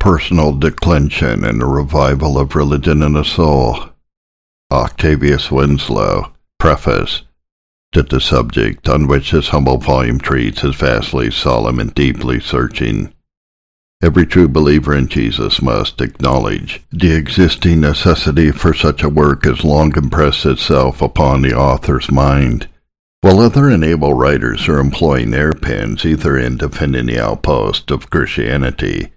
[0.00, 3.90] Personal Declension and a Revival of Religion in the Soul.
[4.72, 6.32] Octavius Winslow.
[6.58, 7.20] Preface.
[7.92, 13.12] That the subject on which this humble volume treats is vastly solemn and deeply searching.
[14.02, 19.64] Every true believer in Jesus must acknowledge the existing necessity for such a work has
[19.64, 22.70] long impressed itself upon the author's mind.
[23.20, 29.12] While other able writers are employing their pens either in defending the outpost of Christianity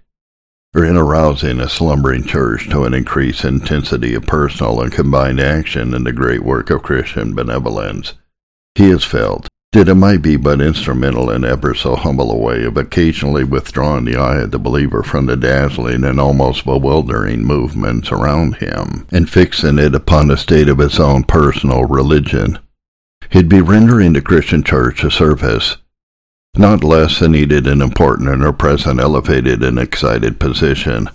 [0.74, 5.94] or in arousing a slumbering church to an increased intensity of personal and combined action
[5.94, 8.14] in the great work of Christian benevolence.
[8.74, 12.64] He has felt that it might be but instrumental in ever so humble a way
[12.64, 18.12] of occasionally withdrawing the eye of the believer from the dazzling and almost bewildering movements
[18.12, 22.58] around him, and fixing it upon the state of his own personal religion.
[23.30, 25.76] He'd be rendering the Christian church a service
[26.56, 31.08] not less than needed and important in her present elevated and excited position.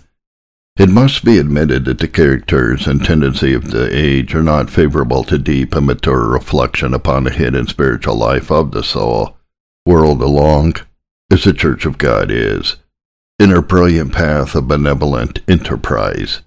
[0.78, 5.24] It must be admitted that the characters and tendency of the age are not favorable
[5.26, 9.38] to deep and mature reflection upon the hidden spiritual life of the soul,
[9.86, 10.76] world along,
[11.32, 12.78] as the Church of God is,
[13.40, 16.42] in her brilliant path of benevolent enterprise,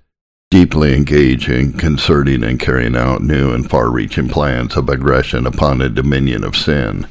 [0.50, 6.44] deeply engaging, concerting, and carrying out new and far-reaching plans of aggression upon the dominion
[6.44, 7.06] of sin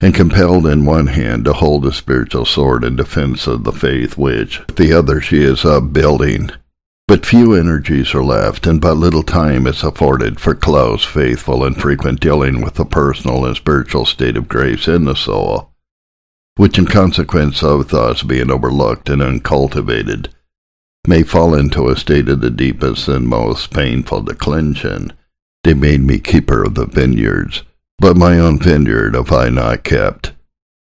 [0.00, 4.16] and compelled in one hand to hold a spiritual sword in defense of the faith
[4.16, 6.50] which with the other she is upbuilding.
[7.06, 11.76] But few energies are left, and but little time is afforded for close, faithful, and
[11.76, 15.72] frequent dealing with the personal and spiritual state of grace in the soul,
[16.56, 20.32] which in consequence of thus being overlooked and uncultivated,
[21.06, 25.12] may fall into a state of the deepest and most painful declension.
[25.64, 27.64] They made me keeper of the vineyards,
[28.00, 30.32] but my own vineyard have I not kept.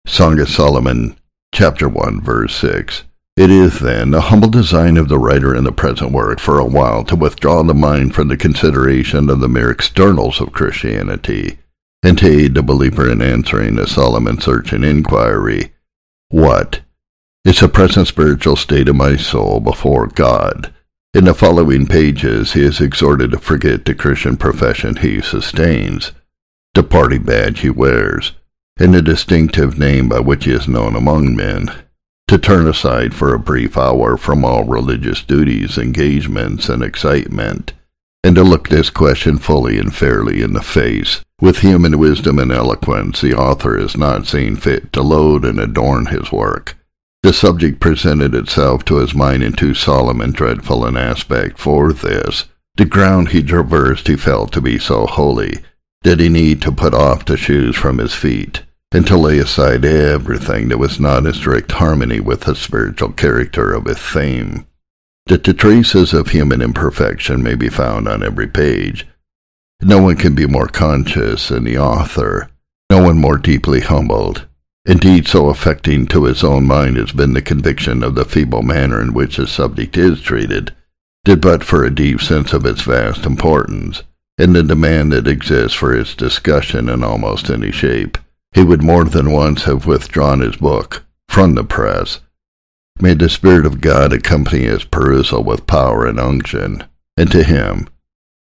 [0.06, 1.16] Song of Solomon,
[1.54, 3.04] chapter 1, verse 6.
[3.36, 6.64] It is, then, the humble design of the writer in the present work for a
[6.64, 11.58] while to withdraw the mind from the consideration of the mere externals of Christianity,
[12.02, 15.74] and to aid the believer in answering the solemn and searching inquiry,
[16.30, 16.80] What
[17.44, 20.72] is the present spiritual state of my soul before God?
[21.12, 26.12] In the following pages he is exhorted to forget the Christian profession he sustains,
[26.74, 28.32] the party badge he wears,
[28.78, 31.70] and the distinctive name by which he is known among men,
[32.26, 37.72] to turn aside for a brief hour from all religious duties, engagements, and excitement,
[38.24, 41.20] and to look this question fully and fairly in the face.
[41.40, 46.06] With human wisdom and eloquence, the author has not seen fit to load and adorn
[46.06, 46.76] his work.
[47.22, 51.92] The subject presented itself to his mind in too solemn and dreadful an aspect for
[51.92, 52.46] this.
[52.76, 55.58] The ground he traversed he felt to be so holy
[56.04, 59.86] did he need to put off the shoes from his feet and to lay aside
[59.86, 64.66] everything that was not in strict harmony with the spiritual character of his theme?
[65.26, 69.06] That the traces of human imperfection may be found on every page.
[69.80, 72.50] No one can be more conscious than the author,
[72.90, 74.46] no one more deeply humbled.
[74.84, 79.00] Indeed, so affecting to his own mind has been the conviction of the feeble manner
[79.00, 80.74] in which the subject is treated,
[81.24, 84.02] did but for a deep sense of its vast importance
[84.38, 88.18] and the demand that exists for its discussion in almost any shape.
[88.52, 92.20] He would more than once have withdrawn his book from the press.
[93.00, 96.84] May the Spirit of God accompany his perusal with power and unction,
[97.16, 97.88] and to him,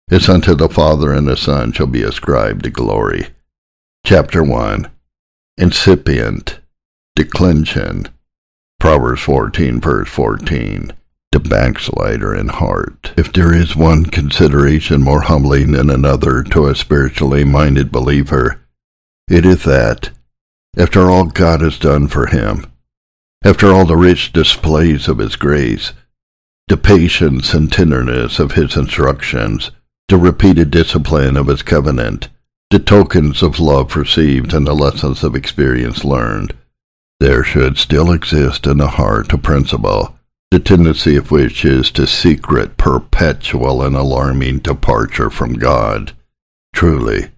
[0.10, 3.28] as unto the Father and the Son shall be ascribed the glory.
[4.06, 4.90] Chapter 1
[5.58, 6.60] Incipient
[7.16, 8.08] Declension
[8.80, 10.94] Proverbs 14, verse 14
[11.32, 13.14] the backslider in heart.
[13.16, 18.62] If there is one consideration more humbling than another to a spiritually minded believer,
[19.28, 20.10] it is that,
[20.76, 22.66] after all God has done for him,
[23.44, 25.94] after all the rich displays of his grace,
[26.68, 29.72] the patience and tenderness of his instructions,
[30.08, 32.30] the repeated discipline of his covenant,
[32.72, 36.56] the tokens of love received and the lessons of experience learned,
[37.20, 40.16] there should still exist in the heart a principle
[40.52, 46.12] the tendency of which is to secret perpetual and alarming departure from God.
[46.74, 47.30] Truly,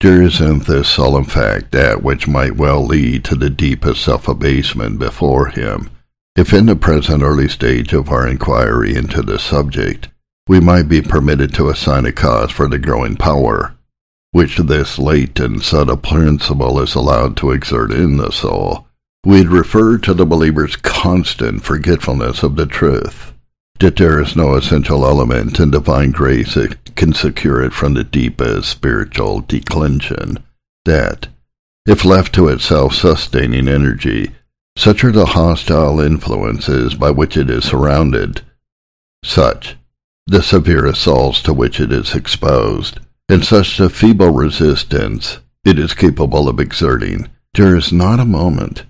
[0.00, 4.98] there is in this solemn fact that which might well lead to the deepest self-abasement
[4.98, 5.90] before him,
[6.36, 10.08] if in the present early stage of our inquiry into the subject,
[10.46, 13.74] we might be permitted to assign a cause for the growing power,
[14.32, 18.86] which this latent subtle principle is allowed to exert in the soul,
[19.28, 23.34] We'd refer to the believer's constant forgetfulness of the truth,
[23.78, 28.04] that there is no essential element in divine grace that can secure it from the
[28.04, 30.38] deepest spiritual declension,
[30.86, 31.28] that,
[31.84, 34.30] if left to its self-sustaining energy,
[34.78, 38.42] Such are the hostile influences by which it is surrounded.
[39.24, 39.76] Such
[40.28, 45.94] the severe assaults to which it is exposed, and such the feeble resistance it is
[45.94, 47.28] capable of exerting.
[47.54, 48.84] There is not a moment,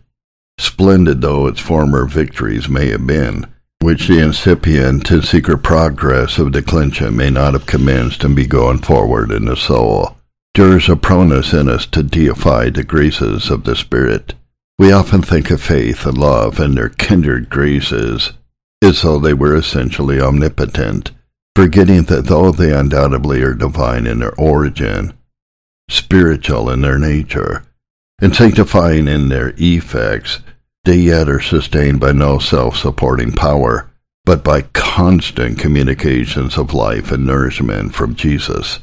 [0.59, 3.47] splendid though its former victories may have been,
[3.81, 8.79] which the incipient and secret progress of declension may not have commenced and be going
[8.79, 10.17] forward in the soul.
[10.55, 14.35] There is a proneness in us to deify the graces of the Spirit.
[14.79, 18.33] We often think of faith and love and their kindred graces
[18.83, 21.13] as though they were essentially omnipotent,
[21.55, 25.13] forgetting that though they undoubtedly are divine in their origin,
[25.89, 27.65] spiritual in their nature,
[28.21, 30.41] and sanctifying in their effects,
[30.85, 33.91] they yet are sustained by no self-supporting power,
[34.25, 38.81] but by constant communications of life and nourishment from Jesus.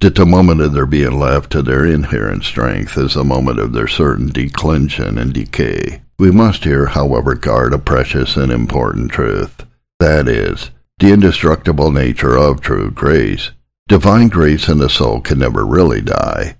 [0.00, 3.72] That the moment of their being left to their inherent strength is the moment of
[3.72, 6.02] their certain declension and decay.
[6.18, 9.66] We must here, however, guard a precious and important truth.
[9.98, 13.50] That is, the indestructible nature of true grace.
[13.88, 16.56] Divine grace in the soul can never really die.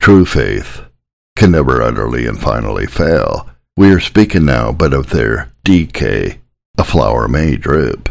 [0.00, 0.82] True faith
[1.36, 3.48] can never utterly and finally fail
[3.78, 6.40] we are speaking now but of their decay.
[6.78, 8.08] A flower may droop,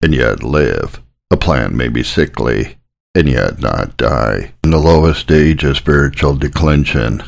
[0.00, 1.02] and yet live.
[1.32, 2.76] A plant may be sickly,
[3.16, 4.52] and yet not die.
[4.62, 7.22] In the lowest stage of spiritual declension,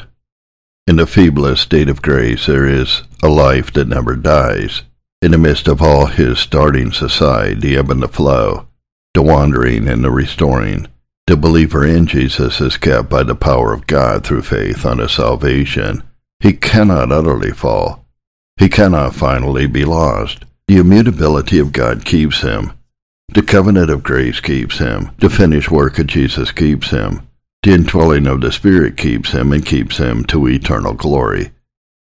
[0.87, 4.82] in the feeblest state of grace, there is a life that never dies.
[5.20, 8.67] In the midst of all his starting aside, the ebb and the flow,
[9.14, 10.87] the wandering and the restoring,
[11.31, 16.03] the believer in Jesus is kept by the power of God through faith unto salvation
[16.41, 18.05] he cannot utterly fall.
[18.56, 20.44] He cannot finally be lost.
[20.67, 22.73] The immutability of God keeps him.
[23.29, 25.11] The covenant of grace keeps him.
[25.19, 27.29] The finished work of Jesus keeps him.
[27.62, 31.53] The indwelling of the Spirit keeps him and keeps him to eternal glory.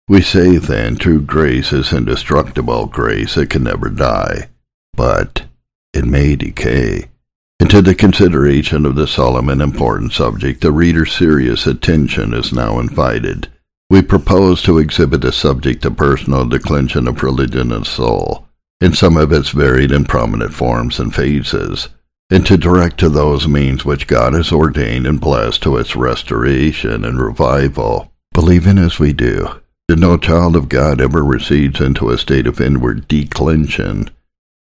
[0.08, 4.48] We say then true grace is indestructible grace it can never die,
[4.94, 5.42] but
[5.92, 7.09] it may decay.
[7.60, 12.80] Into the consideration of this solemn and important subject the reader's serious attention is now
[12.80, 13.48] invited.
[13.90, 18.48] We propose to exhibit the subject of personal declension of religion and soul,
[18.80, 21.90] in some of its varied and prominent forms and phases,
[22.30, 27.04] and to direct to those means which God has ordained and blessed to its restoration
[27.04, 28.10] and revival.
[28.32, 32.58] Believing as we do that no child of God ever recedes into a state of
[32.58, 34.08] inward declension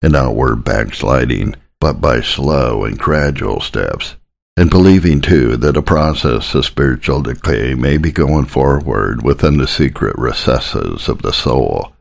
[0.02, 4.16] and outward backsliding, but by slow and gradual steps,
[4.56, 9.68] and believing too that a process of spiritual decay may be going forward within the
[9.68, 11.92] secret recesses of the soul,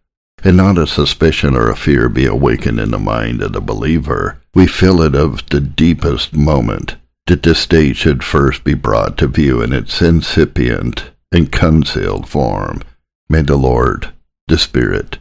[0.43, 4.39] and not a suspicion or a fear be awakened in the mind of the believer,
[4.53, 6.95] we feel it of the deepest moment
[7.27, 12.81] that this state should first be brought to view in its incipient and concealed form.
[13.29, 14.13] May the Lord,
[14.47, 15.17] the Spirit,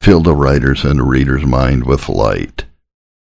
[0.00, 2.66] fill the writer's and the reader's mind with light,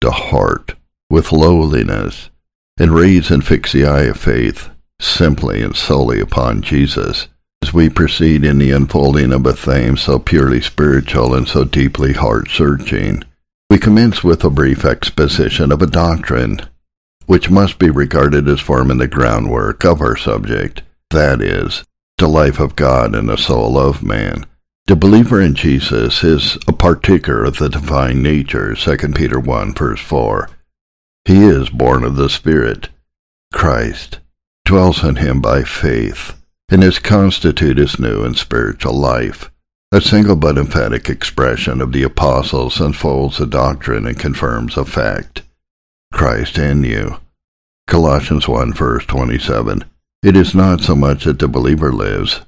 [0.03, 0.75] the heart
[1.09, 2.29] with lowliness,
[2.77, 4.69] and raise and fix the eye of faith
[4.99, 7.29] simply and solely upon Jesus,
[7.61, 12.11] as we proceed in the unfolding of a theme so purely spiritual and so deeply
[12.11, 13.23] heart-searching.
[13.69, 16.59] We commence with a brief exposition of a doctrine
[17.25, 21.85] which must be regarded as forming the groundwork of our subject, that is,
[22.17, 24.45] the life of God and the soul of man.
[24.87, 30.01] The believer in Jesus is a partaker of the divine nature, 2 Peter 1 verse
[30.01, 30.49] 4,
[31.25, 32.89] he is born of the Spirit.
[33.53, 34.19] Christ
[34.65, 36.33] dwells in him by faith,
[36.69, 39.49] and is constituted his new and spiritual life.
[39.93, 45.43] A single but emphatic expression of the apostles unfolds a doctrine and confirms a fact.
[46.11, 47.19] Christ in you.
[47.87, 49.85] Colossians 1 verse 27.
[50.23, 52.41] It is not so much that the believer lives,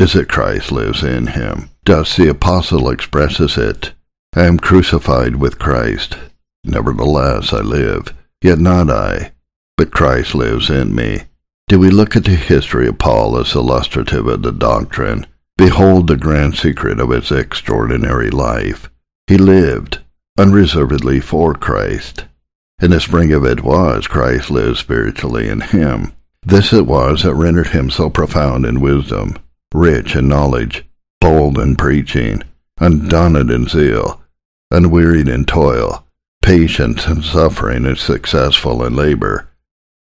[0.00, 1.70] as that Christ lives in him.
[1.84, 3.92] Thus the apostle expresses it.
[4.34, 6.16] I am crucified with Christ.
[6.64, 9.32] Nevertheless I live, yet not I,
[9.76, 11.22] but Christ lives in me.
[11.68, 15.26] Do we look at the history of Paul as illustrative of the doctrine?
[15.56, 18.90] Behold the grand secret of his extraordinary life.
[19.26, 20.00] He lived
[20.38, 22.24] unreservedly for Christ,
[22.80, 26.12] and the spring of it was Christ lived spiritually in him.
[26.42, 29.36] This it was that rendered him so profound in wisdom,
[29.74, 30.84] rich in knowledge,
[31.20, 32.42] bold in preaching,
[32.78, 34.20] undaunted in zeal,
[34.70, 36.04] unwearied in toil,
[36.42, 39.48] patient in suffering and successful in labor.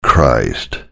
[0.04, 0.84] Christ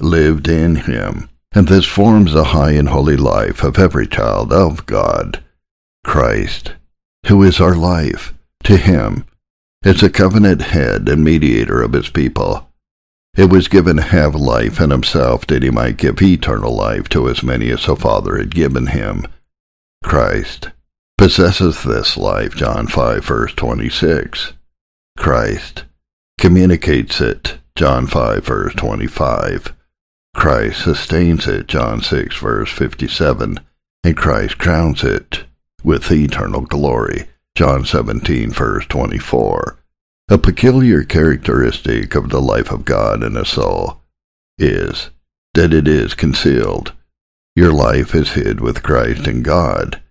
[0.00, 4.86] lived in him, and this forms the high and holy life of every child of
[4.86, 5.42] God.
[6.04, 6.74] Christ,
[7.26, 9.24] who is our life, to him,
[9.84, 12.67] is a covenant head and mediator of his people,
[13.36, 17.28] it was given to have life in himself that he might give eternal life to
[17.28, 19.26] as many as the Father had given him.
[20.02, 20.70] Christ
[21.16, 24.52] possesses this life, John 5, verse 26.
[25.16, 25.84] Christ
[26.38, 29.74] communicates it, John 5, verse 25.
[30.34, 33.58] Christ sustains it, John 6, verse 57.
[34.04, 35.44] And Christ crowns it
[35.82, 39.78] with eternal glory, John 17, verse 24.
[40.30, 44.02] A peculiar characteristic of the life of God in a soul
[44.58, 45.08] is
[45.54, 46.92] that it is concealed.
[47.56, 50.02] Your life is hid with Christ in God.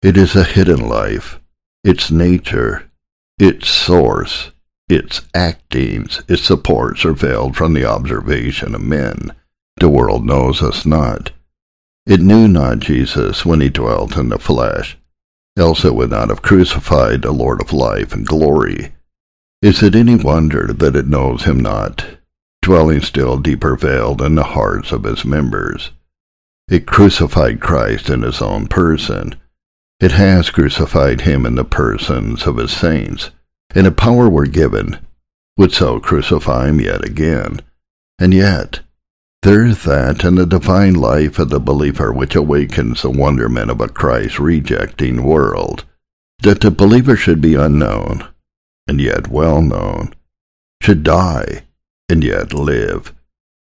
[0.00, 1.38] It is a hidden life.
[1.84, 2.90] Its nature,
[3.38, 4.52] its source,
[4.88, 9.32] its actings, its supports are veiled from the observation of men.
[9.76, 11.32] The world knows us not.
[12.06, 14.96] It knew not Jesus when he dwelt in the flesh,
[15.58, 18.94] else it would not have crucified the Lord of life and glory.
[19.60, 22.06] Is it any wonder that it knows him not,
[22.62, 25.90] dwelling still deeper veiled in the hearts of his members?
[26.68, 29.34] It crucified Christ in his own person.
[29.98, 33.30] It has crucified him in the persons of his saints,
[33.74, 35.00] and if power were given,
[35.56, 37.60] would so crucify him yet again.
[38.20, 38.78] And yet,
[39.42, 43.80] there is that in the divine life of the believer which awakens the wonderment of
[43.80, 45.84] a Christ rejecting world,
[46.42, 48.24] that the believer should be unknown,
[48.88, 50.14] and yet well known,
[50.82, 51.62] should die,
[52.08, 53.12] and yet live,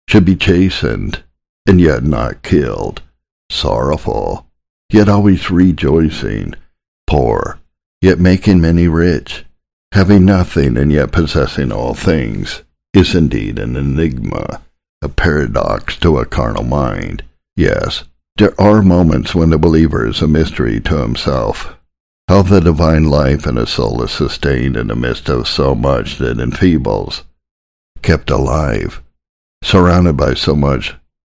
[0.08, 1.24] should be chastened,
[1.66, 3.02] and yet not killed,
[3.50, 4.48] sorrowful,
[4.92, 6.54] yet always rejoicing,
[7.08, 7.60] poor,
[8.02, 9.44] yet making many rich,
[9.92, 14.62] having nothing and yet possessing all things, is indeed an enigma,
[15.02, 17.24] a paradox to a carnal mind.
[17.56, 18.04] Yes,
[18.38, 21.77] there are moments when the believer is a mystery to himself.
[22.30, 26.18] How the divine life in a soul is sustained in the midst of so much
[26.18, 27.24] that enfeebles,
[28.02, 29.02] kept alive,
[29.64, 30.94] surrounded by so much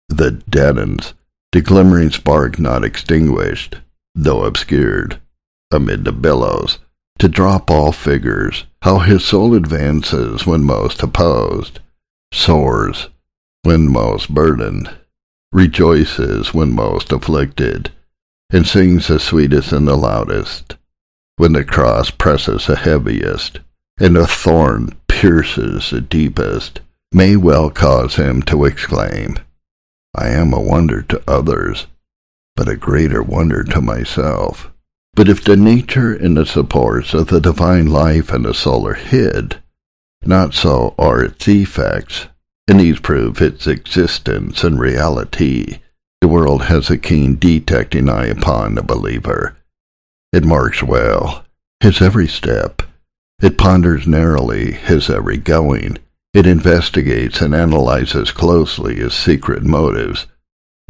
[0.08, 1.14] that deadens,
[1.52, 3.76] the glimmering spark not extinguished,
[4.16, 5.20] though obscured,
[5.70, 6.80] amid the billows,
[7.20, 11.78] to drop all figures, how his soul advances when most opposed,
[12.32, 13.08] soars
[13.62, 14.90] when most burdened,
[15.52, 17.92] rejoices when most afflicted,
[18.50, 20.76] and sings the sweetest and the loudest,
[21.40, 23.60] when the cross presses the heaviest,
[23.98, 26.80] and the thorn pierces the deepest,
[27.12, 29.38] may well cause him to exclaim,
[30.14, 31.86] I am a wonder to others,
[32.56, 34.70] but a greater wonder to myself.
[35.14, 38.92] But if the nature and the supports of the divine life and the soul are
[38.92, 39.62] hid,
[40.22, 42.26] not so are its effects,
[42.68, 45.78] and these prove its existence and reality.
[46.20, 49.56] The world has a keen detecting eye upon the believer.
[50.32, 51.44] It marks well
[51.80, 52.82] his every step.
[53.42, 55.98] It ponders narrowly his every going,
[56.32, 60.28] it investigates and analyzes closely his secret motives.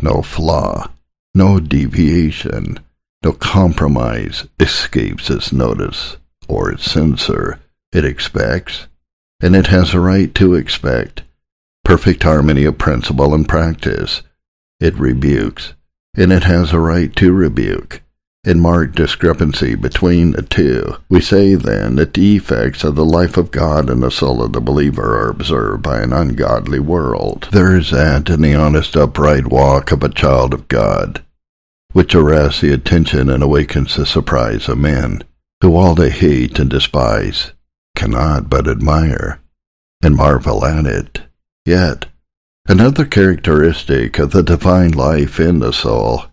[0.02, 0.90] No flaw,
[1.34, 2.80] no deviation,
[3.24, 7.60] no compromise escapes its notice or its censor.
[7.92, 8.88] It expects,
[9.40, 11.22] and it has a right to expect,
[11.82, 14.22] perfect harmony of principle and practice.
[14.80, 15.72] It rebukes,
[16.14, 18.02] and it has a right to rebuke
[18.42, 20.96] in marked discrepancy between the two.
[21.10, 24.52] We say then that the effects of the life of God in the soul of
[24.52, 27.48] the believer are observed by an ungodly world.
[27.52, 31.22] There is that in the honest upright walk of a child of God,
[31.92, 35.22] which arrests the attention and awakens the surprise of men,
[35.60, 37.52] who all they hate and despise
[37.94, 39.40] cannot but admire
[40.02, 41.20] and marvel at it.
[41.66, 42.06] Yet,
[42.66, 46.24] another characteristic of the divine life in the soul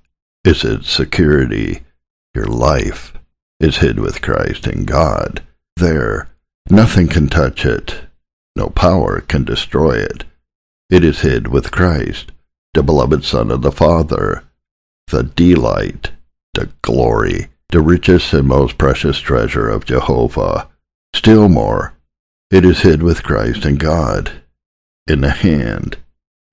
[0.46, 1.82] is its security
[2.34, 3.14] your life
[3.60, 5.44] is hid with Christ in God.
[5.76, 6.30] There,
[6.70, 8.02] nothing can touch it.
[8.56, 10.24] No power can destroy it.
[10.90, 12.32] It is hid with Christ,
[12.74, 14.44] the beloved Son of the Father,
[15.08, 16.12] the delight,
[16.54, 20.68] the glory, the richest and most precious treasure of Jehovah.
[21.14, 21.94] Still more,
[22.50, 24.32] it is hid with Christ in God,
[25.06, 25.98] in the hand,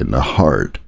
[0.00, 0.78] in the heart,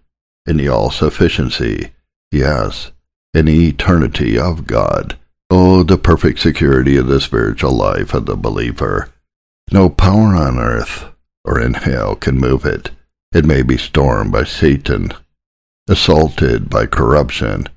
[0.47, 1.90] in the all-sufficiency,
[2.33, 2.93] yes,
[3.37, 5.14] in the eternity of God.
[5.50, 9.11] Oh, the perfect security of the spiritual life of the believer.
[9.71, 11.05] No power on earth
[11.45, 12.90] or in hell can move it.
[13.35, 15.12] It may be stormed by Satan,
[15.87, 17.69] assaulted by corruption,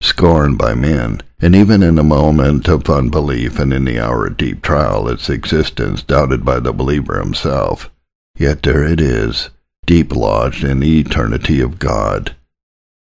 [0.00, 4.38] scorned by men, and even in a moment of unbelief and in the hour of
[4.38, 7.90] deep trial, its existence doubted by the believer himself.
[8.38, 9.50] Yet there it is,
[9.84, 12.34] deep lodged in the eternity of God,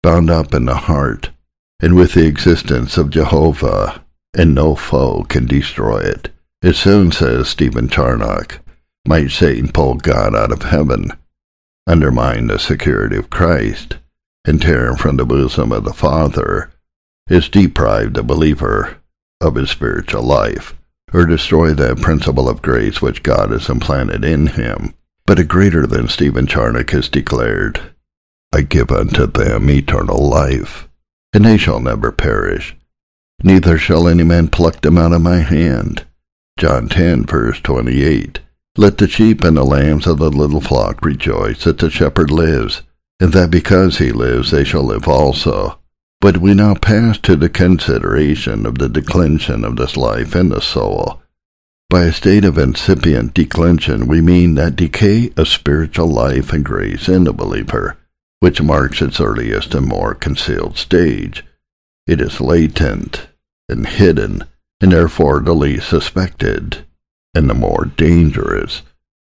[0.02, 1.30] bound up in the heart,
[1.80, 6.30] and with the existence of Jehovah, and no foe can destroy it.
[6.62, 8.60] It soon, says Stephen Charnock,
[9.06, 11.12] might Satan pull God out of heaven,
[11.86, 13.96] undermine the security of Christ,
[14.44, 16.70] and tear him from the bosom of the Father,
[17.28, 18.98] is deprived the believer
[19.40, 20.74] of his spiritual life,
[21.14, 24.94] or destroy that principle of grace which God has implanted in him.
[25.24, 27.80] But a greater than Stephen Charnock has declared,
[28.52, 30.88] I give unto them eternal life,
[31.32, 32.76] and they shall never perish,
[33.42, 36.04] neither shall any man pluck them out of my hand.
[36.58, 38.40] John 10, verse 28.
[38.76, 42.82] Let the sheep and the lambs of the little flock rejoice that the shepherd lives,
[43.18, 45.78] and that because he lives they shall live also.
[46.20, 50.60] But we now pass to the consideration of the declension of this life in the
[50.60, 51.22] soul.
[51.88, 57.08] By a state of incipient declension, we mean that decay of spiritual life and grace
[57.08, 57.96] in the believer,
[58.40, 61.44] which marks its earliest and more concealed stage.
[62.06, 63.28] It is latent
[63.68, 64.44] and hidden,
[64.80, 66.84] and therefore the least suspected,
[67.34, 68.82] and the more dangerous.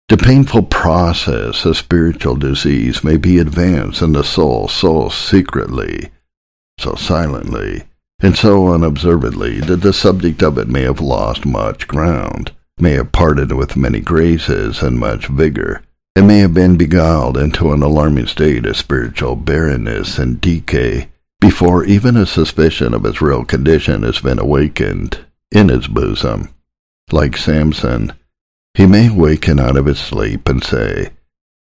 [0.09, 6.11] The painful process of spiritual disease may be advanced in the soul so secretly
[6.79, 7.85] so silently,
[8.21, 13.13] and so unobservedly that the subject of it may have lost much ground, may have
[13.13, 15.83] parted with many graces and much vigor,
[16.19, 21.09] and may have been beguiled into an alarming state of spiritual barrenness and decay
[21.41, 26.53] before even a suspicion of its real condition has been awakened in his bosom.
[27.13, 28.15] Like Samson,
[28.75, 31.11] he may waken out of his sleep and say,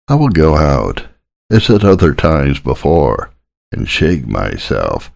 [0.08, 1.04] I will go out,
[1.50, 3.32] as at other times before,
[3.72, 5.12] and shake myself.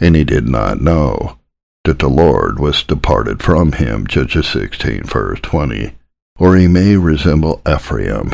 [0.00, 1.38] And he did not know
[1.84, 5.92] that the Lord was departed from him, Judges 16, verse 20.
[6.38, 8.32] Or he may resemble Ephraim,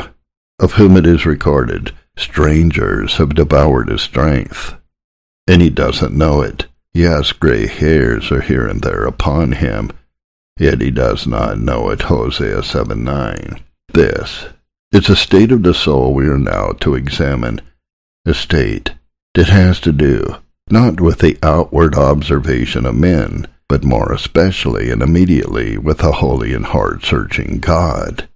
[0.59, 4.75] of whom it is recorded, strangers have devoured his strength.
[5.47, 6.67] And he doesn't know it.
[6.93, 9.91] Yes, gray hairs are here and there upon him,
[10.57, 13.59] yet he does not know it, Hosea 7, 9.
[13.93, 14.45] This
[14.91, 17.61] is a state of the soul we are now to examine,
[18.25, 18.93] a state
[19.35, 20.37] that has to do
[20.69, 26.53] not with the outward observation of men, but more especially and immediately with a holy
[26.53, 28.27] and heart-searching God.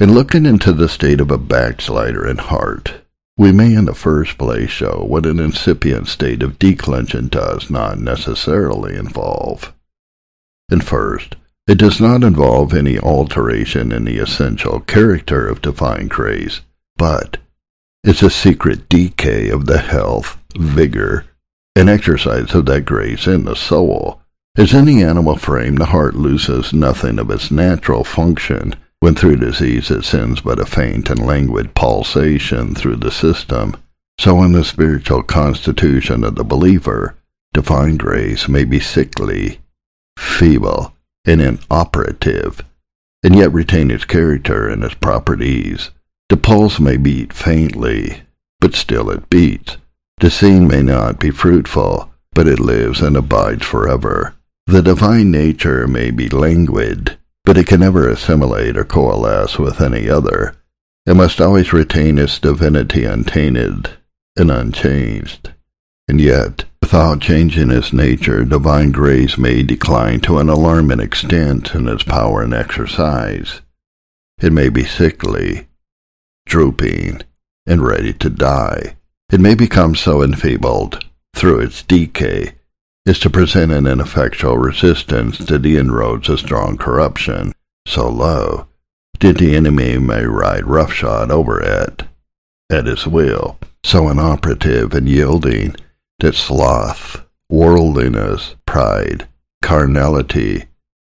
[0.00, 2.94] In looking into the state of a backslider in heart,
[3.36, 8.00] we may in the first place show what an incipient state of declension does not
[8.00, 9.72] necessarily involve.
[10.68, 11.36] And first,
[11.68, 16.62] it does not involve any alteration in the essential character of divine grace,
[16.96, 17.36] but
[18.02, 21.24] it's a secret decay of the health, vigor,
[21.76, 24.20] and exercise of that grace in the soul.
[24.56, 29.36] As in the animal frame, the heart loses nothing of its natural function when through
[29.36, 33.76] disease it sends but a faint and languid pulsation through the system.
[34.18, 37.14] So in the spiritual constitution of the believer,
[37.52, 39.60] divine grace may be sickly,
[40.18, 40.94] feeble,
[41.26, 42.64] and inoperative,
[43.22, 45.90] and yet retain its character and its properties.
[46.30, 48.22] The pulse may beat faintly,
[48.58, 49.76] but still it beats.
[50.20, 54.34] The seed may not be fruitful, but it lives and abides forever.
[54.66, 60.08] The divine nature may be languid, but it can never assimilate or coalesce with any
[60.08, 60.56] other.
[61.06, 63.90] It must always retain its divinity untainted
[64.36, 65.52] and unchanged.
[66.08, 71.88] And yet, without changing its nature, divine grace may decline to an alarming extent in
[71.88, 73.60] its power and exercise.
[74.40, 75.68] It may be sickly,
[76.46, 77.22] drooping,
[77.66, 78.96] and ready to die.
[79.30, 81.04] It may become so enfeebled
[81.34, 82.54] through its decay
[83.06, 87.52] as to present an ineffectual resistance to the inroads of strong corruption,
[87.86, 88.66] so low
[89.20, 92.04] that the enemy may ride roughshod over it
[92.70, 95.74] at his will, so inoperative and yielding
[96.18, 99.28] that sloth, worldliness, pride,
[99.62, 100.64] carnality,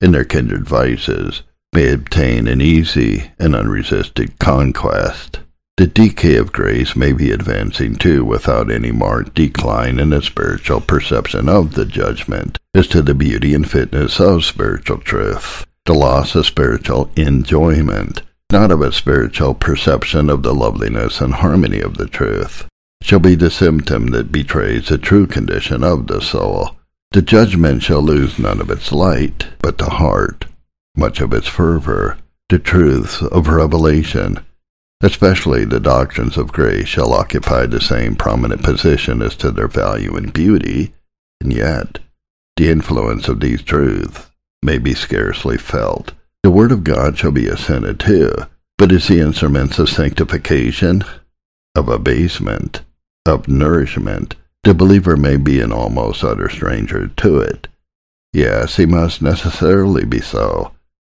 [0.02, 5.40] and their kindred vices may obtain an easy and unresisted conquest.
[5.78, 10.82] The decay of grace may be advancing too without any marked decline in the spiritual
[10.82, 16.34] perception of the judgment as to the beauty and fitness of spiritual truth, the loss
[16.34, 22.08] of spiritual enjoyment, not of a spiritual perception of the loveliness and harmony of the
[22.08, 22.68] truth,
[23.04, 26.72] shall be the symptom that betrays the true condition of the soul.
[27.12, 30.46] The judgment shall lose none of its light, but the heart,
[30.96, 32.18] much of its fervor,
[32.50, 34.40] the truths of revelation,
[35.02, 40.16] especially the doctrines of grace, shall occupy the same prominent position as to their value
[40.16, 40.94] and beauty,
[41.42, 42.00] and yet
[42.56, 44.32] the influence of these truths
[44.64, 46.14] may be scarcely felt.
[46.44, 51.04] The Word of God shall be assented to, but as the instruments of sanctification,
[51.76, 52.82] of abasement,
[53.26, 57.68] of nourishment, the believer may be an almost utter stranger to it.
[58.34, 60.72] Yes, he must necessarily be so,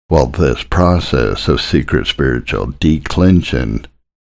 [0.09, 3.85] while this process of secret spiritual declension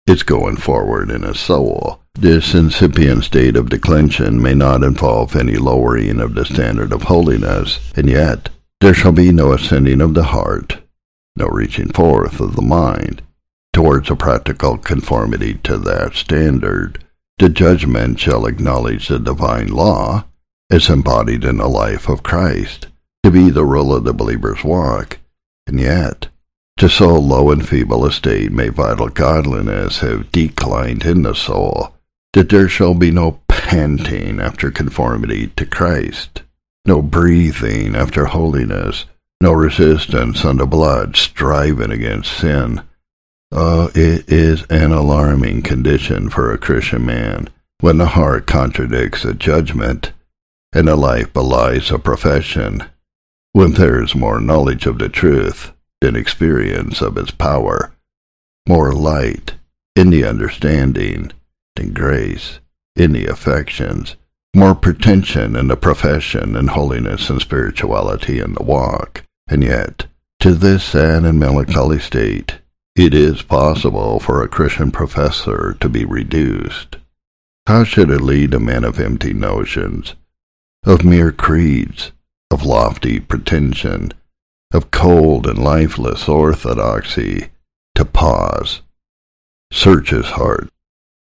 [0.07, 5.57] is going forward in a soul, This incipient state of declension may not involve any
[5.57, 8.49] lowering of the standard of holiness, and yet
[8.81, 10.79] there shall be no ascending of the heart,
[11.37, 13.23] no reaching forth of the mind
[13.73, 17.05] towards a practical conformity to that standard.
[17.38, 20.25] The judgment shall acknowledge the divine law
[20.73, 22.88] as embodied in the life of Christ
[23.23, 25.19] to be the rule of the believer's walk,
[25.69, 26.29] and yet
[26.79, 31.95] to so low and feeble a state may vital godliness have declined in the soul
[32.33, 36.43] that there shall be no panting after conformity to Christ,
[36.87, 39.07] no breathing after holiness,
[39.41, 42.83] no resistance unto blood, striving against sin.
[43.51, 47.49] Oh, it is an alarming condition for a Christian man
[47.81, 50.13] when the heart contradicts a judgment
[50.73, 52.85] and the life belies a profession,
[53.53, 57.93] when there is more knowledge of the truth than experience of its power,
[58.69, 59.55] more light
[59.97, 61.33] in the understanding
[61.77, 62.61] and grace
[62.97, 64.17] in the affections,
[64.55, 69.25] more pretension in the profession and holiness and spirituality in the walk.
[69.49, 70.07] And yet,
[70.41, 72.59] to this sad and melancholy state,
[72.95, 76.97] it is possible for a Christian professor to be reduced.
[77.67, 80.15] How should it lead a man of empty notions,
[80.85, 82.13] of mere creeds,
[82.51, 84.13] of lofty pretension,
[84.73, 87.49] of cold and lifeless orthodoxy,
[87.95, 88.83] to pause,
[89.73, 90.71] search his heart,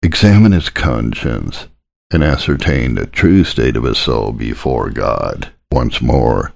[0.01, 1.67] examine his conscience,
[2.11, 5.51] and ascertain the true state of his soul before God.
[5.71, 6.53] Once more,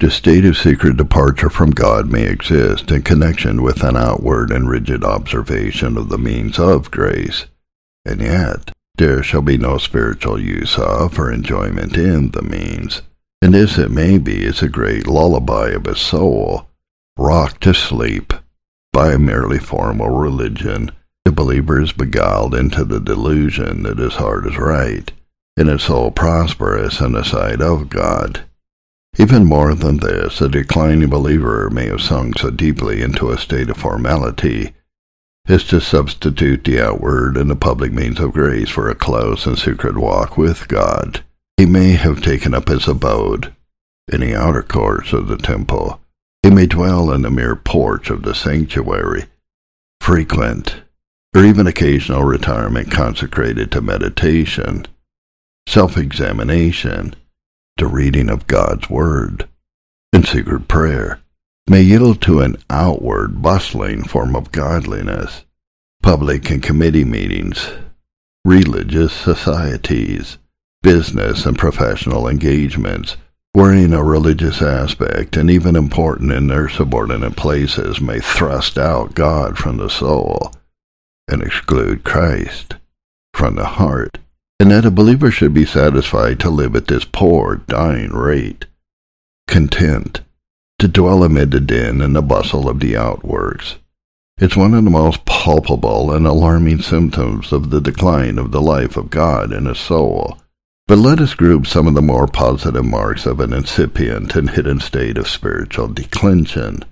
[0.00, 4.68] the state of secret departure from God may exist in connection with an outward and
[4.68, 7.46] rigid observation of the means of grace,
[8.04, 13.02] and yet there shall be no spiritual use of or enjoyment in the means.
[13.40, 16.68] And this, it may be, is a great lullaby of a soul,
[17.16, 18.32] rocked to sleep
[18.92, 20.90] by a merely formal religion
[21.28, 25.12] the believer is beguiled into the delusion that his heart is right,
[25.58, 28.44] and his soul prosperous in the sight of God.
[29.18, 33.68] Even more than this, a declining believer may have sunk so deeply into a state
[33.68, 34.72] of formality
[35.46, 39.58] as to substitute the outward and the public means of grace for a close and
[39.58, 41.22] secret walk with God.
[41.58, 43.52] He may have taken up his abode
[44.12, 46.00] in the outer courts of the temple.
[46.44, 49.24] He may dwell in the mere porch of the sanctuary,
[50.00, 50.82] frequent
[51.34, 54.86] or even occasional retirement consecrated to meditation,
[55.66, 57.16] self-examination,
[57.76, 59.48] to reading of God's Word,
[60.12, 61.20] and secret prayer,
[61.68, 65.44] may yield to an outward, bustling form of godliness,
[66.04, 67.68] public and committee meetings,
[68.44, 70.38] religious societies,
[70.82, 73.16] business and professional engagements,
[73.54, 79.58] wearing a religious aspect and even important in their subordinate places may thrust out God
[79.58, 80.52] from the soul
[81.26, 82.76] and exclude Christ
[83.34, 84.18] from the heart,
[84.60, 88.66] and that a believer should be satisfied to live at this poor, dying rate,
[89.46, 90.22] content
[90.78, 93.76] to dwell amid the din and the bustle of the outworks.
[94.38, 98.96] It's one of the most palpable and alarming symptoms of the decline of the life
[98.96, 100.38] of God in a soul.
[100.88, 104.80] But let us group some of the more positive marks of an incipient and hidden
[104.80, 106.82] state of spiritual declension.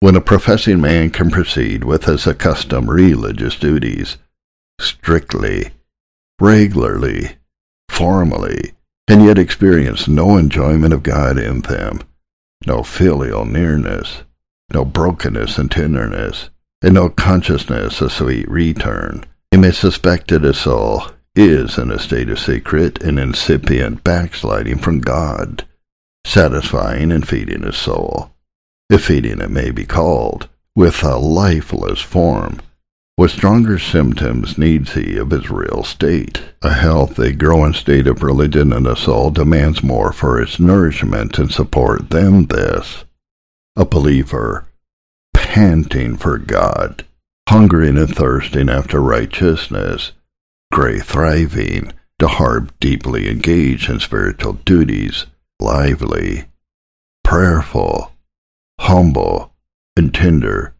[0.00, 4.16] When a professing man can proceed with his accustomed religious duties,
[4.80, 5.70] strictly,
[6.40, 7.36] regularly,
[7.88, 8.72] formally,
[9.06, 12.00] and yet experience no enjoyment of God in them,
[12.66, 14.24] no filial nearness,
[14.72, 16.50] no brokenness and tenderness,
[16.82, 21.04] and no consciousness of sweet return, he may suspect it is soul
[21.36, 25.66] is in a state of secret and incipient backsliding from God,
[26.26, 28.34] satisfying and feeding his soul
[28.90, 32.60] if feeding it may be called, with a lifeless form.
[33.16, 36.42] What stronger symptoms needs he of his real state?
[36.62, 41.50] A healthy, growing state of religion in the soul demands more for its nourishment and
[41.50, 43.04] support than this.
[43.76, 44.66] A believer,
[45.32, 47.04] panting for God,
[47.48, 50.12] hungering and thirsting after righteousness,
[50.74, 55.24] great thriving, the heart deeply engaged in spiritual duties,
[55.60, 56.46] lively,
[57.22, 58.10] prayerful,
[58.80, 59.52] humble,
[59.96, 60.74] and tender,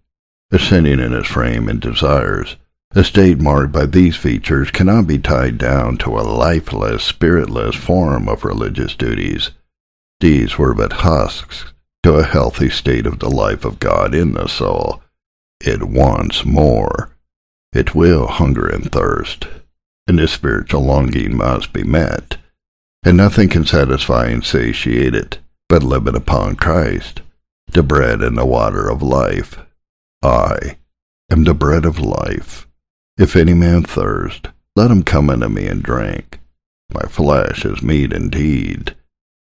[0.51, 2.57] ascending in his frame and desires.
[2.97, 8.29] A state marked by these features cannot be tied down to a lifeless, spiritless form
[8.29, 9.53] of religious duties.
[10.19, 14.49] These were but husks to a healthy state of the life of God in the
[14.49, 15.05] soul.
[15.61, 17.11] It wants more.
[17.73, 19.47] It will hunger and thirst,
[20.07, 22.37] and this spiritual longing must be met,
[23.03, 25.39] and nothing can satisfy and satiate it
[25.69, 27.23] but living upon Christ
[27.73, 29.59] the bread and the water of life.
[30.23, 30.77] I
[31.31, 32.69] am the bread of life.
[33.19, 36.41] If any man thirst, Let him come unto me and drink.
[36.93, 38.97] My flesh is meat indeed,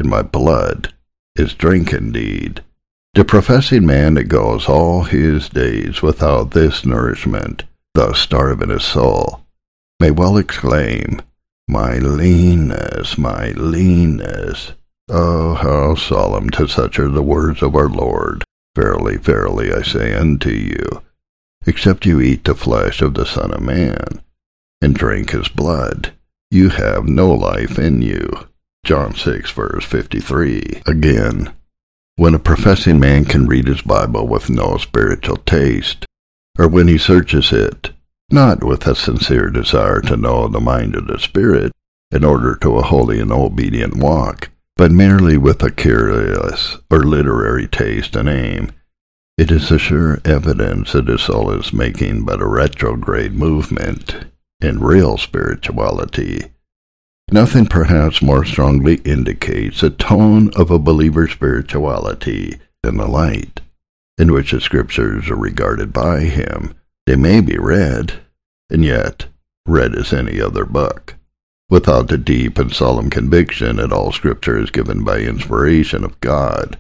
[0.01, 0.93] and my blood
[1.37, 2.65] is drink indeed.
[3.15, 9.45] The professing man that goes all his days without this nourishment, thus starving his soul,
[10.01, 11.21] may well exclaim,
[11.69, 14.73] My leanness, my leanness.
[15.09, 18.45] Oh, how solemn to such are the words of our Lord.
[18.75, 21.03] Verily, verily, I say unto you,
[21.67, 24.23] except you eat the flesh of the Son of Man,
[24.81, 26.13] and drink his blood,
[26.51, 28.29] you have no life in you.
[28.85, 30.83] John 6, verse 53.
[30.87, 31.53] Again,
[32.17, 36.05] when a professing man can read his Bible with no spiritual taste,
[36.59, 37.91] or when he searches it,
[38.33, 41.73] not with a sincere desire to know the mind of the Spirit
[42.11, 47.69] in order to a holy and obedient walk, but merely with a curious or literary
[47.69, 48.71] taste and aim,
[49.39, 54.27] it is a sure evidence that his soul is making but a retrograde movement
[54.61, 56.45] in real spirituality.
[57.31, 63.61] Nothing perhaps more strongly indicates the tone of a believer's spirituality than the light
[64.19, 66.75] in which the scriptures are regarded by him.
[67.07, 68.21] They may be read,
[68.73, 69.27] and yet
[69.67, 71.15] read as any other book
[71.73, 76.77] without the deep and solemn conviction that all Scripture is given by inspiration of God,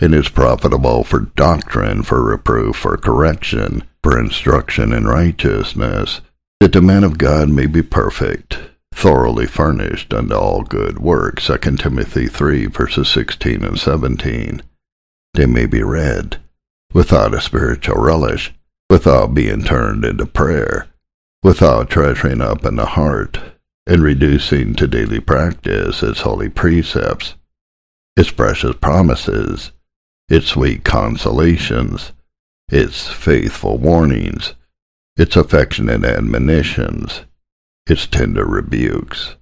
[0.00, 6.22] and is profitable for doctrine, for reproof, for correction, for instruction in righteousness,
[6.58, 8.58] that the man of God may be perfect,
[8.94, 11.38] thoroughly furnished unto all good work.
[11.38, 14.62] 2 Timothy 3 verses 16 and 17.
[15.34, 16.38] They may be read
[16.94, 18.54] without a spiritual relish,
[18.88, 20.88] without being turned into prayer,
[21.44, 23.38] without treasuring up in the heart
[23.86, 27.34] and reducing to daily practice its holy precepts,
[28.16, 29.70] its precious promises,
[30.30, 32.12] its sweet consolations,
[32.68, 34.54] its faithful warnings,
[35.18, 37.20] its affectionate admonitions,
[37.86, 39.36] its tender rebukes.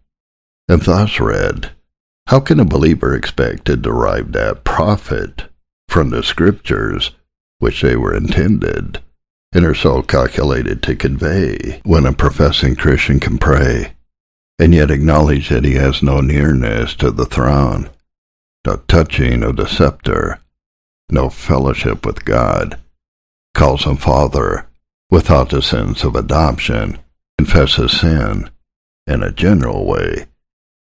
[0.68, 1.70] And thus read,
[2.26, 5.44] how can a believer expect to derive that profit
[5.88, 7.12] from the Scriptures
[7.60, 9.00] which they were intended
[9.52, 13.94] and are so calculated to convey when a professing Christian can pray
[14.58, 17.90] and yet acknowledge that he has no nearness to the throne,
[18.66, 20.38] no touching of the scepter,
[21.10, 22.78] no fellowship with God,
[23.54, 24.68] calls him Father
[25.10, 26.98] without the sense of adoption,
[27.38, 28.48] confesses sin
[29.06, 30.26] in a general way,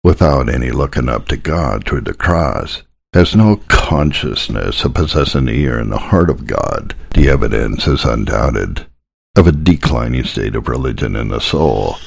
[0.03, 5.53] without any looking up to God through the cross, has no consciousness of possessing the
[5.53, 6.95] ear and the heart of God.
[7.13, 8.85] The evidence is undoubted
[9.35, 11.97] of a declining state of religion in the soul.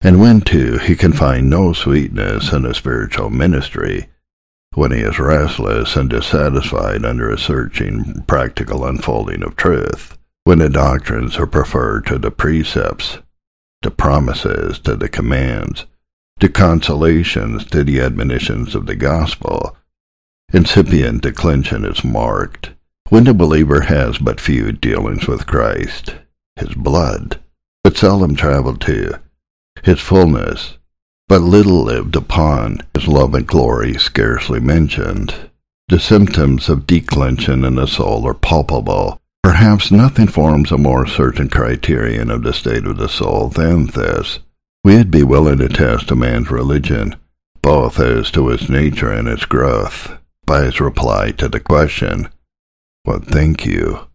[0.00, 4.08] And when, too, he can find no sweetness in a spiritual ministry,
[4.74, 10.70] when he is restless and dissatisfied under a searching, practical unfolding of truth, when the
[10.70, 13.18] doctrines are preferred to the precepts,
[13.82, 15.84] the promises to the commands,
[16.40, 19.76] the consolations to the admonitions of the gospel,
[20.52, 22.70] incipient declension is marked,
[23.10, 26.14] when the believer has but few dealings with Christ,
[26.56, 27.38] his blood,
[27.84, 29.20] but seldom traveled to,
[29.84, 30.78] his fullness,
[31.28, 35.34] but little lived upon, his love and glory scarcely mentioned.
[35.88, 39.20] The symptoms of declension in the soul are palpable.
[39.42, 44.38] Perhaps nothing forms a more certain criterion of the state of the soul than this.
[44.84, 47.16] We'd be willing to test a man's religion,
[47.62, 52.26] both as to its nature and its growth, by his reply to the question,
[53.04, 54.08] What think you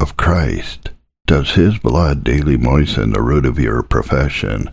[0.00, 0.90] of Christ?
[1.24, 4.70] Does his blood daily moisten the root of your profession?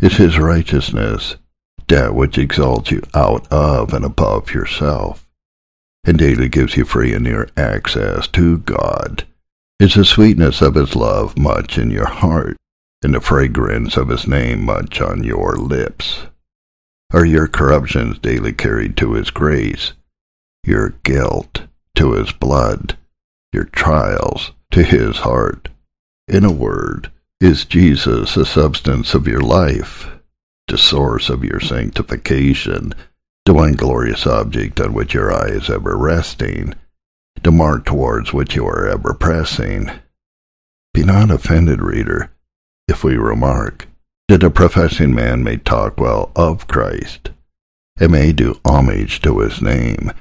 [0.00, 1.34] is his righteousness,
[1.88, 5.28] that which exalts you out of and above yourself,
[6.04, 9.26] and daily gives you free and near access to God.
[9.80, 12.56] Is the sweetness of his love much in your heart,
[13.02, 16.28] and the fragrance of his name much on your lips?
[17.10, 19.94] Are your corruptions daily carried to his grace,
[20.62, 21.62] your guilt
[21.94, 22.98] to his blood,
[23.50, 25.70] your trials to his heart?
[26.26, 30.06] In a word, is Jesus the substance of your life,
[30.66, 32.92] the source of your sanctification,
[33.46, 36.74] the one glorious object on which your eye is ever resting,
[37.42, 39.90] the mark towards which you are ever pressing?
[40.92, 42.32] Be not offended, reader,
[42.86, 43.86] if we remark
[44.28, 47.30] that a professing man may talk well of Christ,
[47.98, 50.12] and may do homage to his name,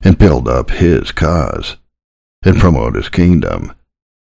[0.00, 1.76] and build up his cause,
[2.44, 3.72] and promote his kingdom,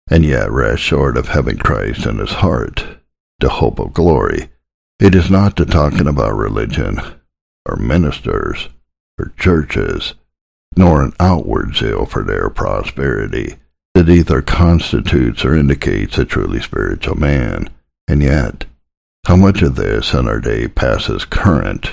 [0.10, 2.86] and yet rest short of having Christ in his heart,
[3.39, 4.50] the hope of glory.
[5.00, 7.00] It is not the talking about religion,
[7.65, 8.69] or ministers,
[9.19, 10.13] or churches,
[10.78, 13.56] nor an outward zeal for their prosperity,
[13.93, 17.69] that either constitutes or indicates a truly spiritual man,
[18.08, 18.65] and yet
[19.26, 21.92] How much of this in our day passes current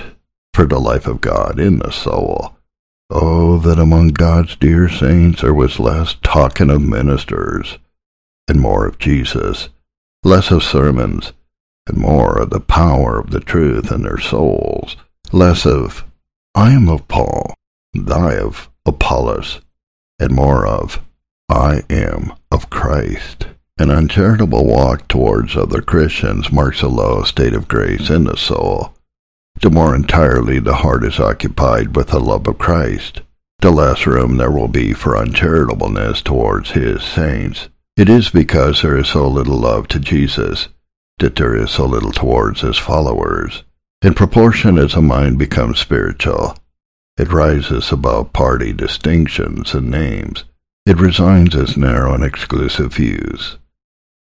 [0.53, 2.55] for the life of God in the soul?
[3.11, 7.77] Oh, that among God's dear saints there was less talking of ministers
[8.47, 9.69] and more of Jesus,
[10.23, 11.33] less of sermons
[11.87, 14.95] and more of the power of the truth in their souls,
[15.31, 16.03] less of,
[16.55, 17.53] I am of Paul,
[17.93, 19.61] thy of Apollos,
[20.19, 20.99] and more of,
[21.47, 23.47] I am of Christ.
[23.79, 28.93] An uncharitable walk towards other Christians marks a low state of grace in the soul.
[29.61, 33.21] The more entirely the heart is occupied with the love of Christ,
[33.59, 37.69] the less room there will be for uncharitableness towards his saints.
[37.95, 40.67] It is because there is so little love to Jesus
[41.19, 43.63] that there is so little towards his followers.
[44.01, 46.57] In proportion as a mind becomes spiritual,
[47.17, 50.43] it rises above party distinctions and names.
[50.85, 53.57] It resigns its narrow and exclusive views,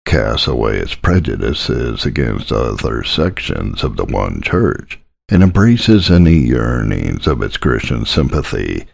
[0.07, 7.27] casts away its prejudices against other sections of the one church, and embraces any yearnings
[7.27, 8.87] of its Christian sympathy,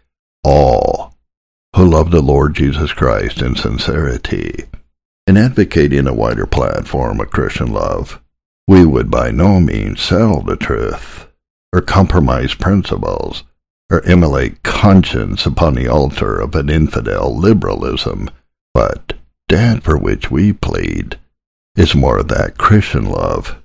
[0.42, 1.14] all
[1.77, 4.64] who love the Lord Jesus Christ in sincerity.
[5.27, 8.20] In advocating a wider platform of Christian love,
[8.66, 11.29] we would by no means sell the truth,
[11.72, 13.44] or compromise principles,
[13.90, 18.31] or immolate conscience upon the altar of an infidel liberalism,
[18.75, 19.14] but
[19.82, 21.18] for which we plead
[21.76, 23.56] is more that Christian love,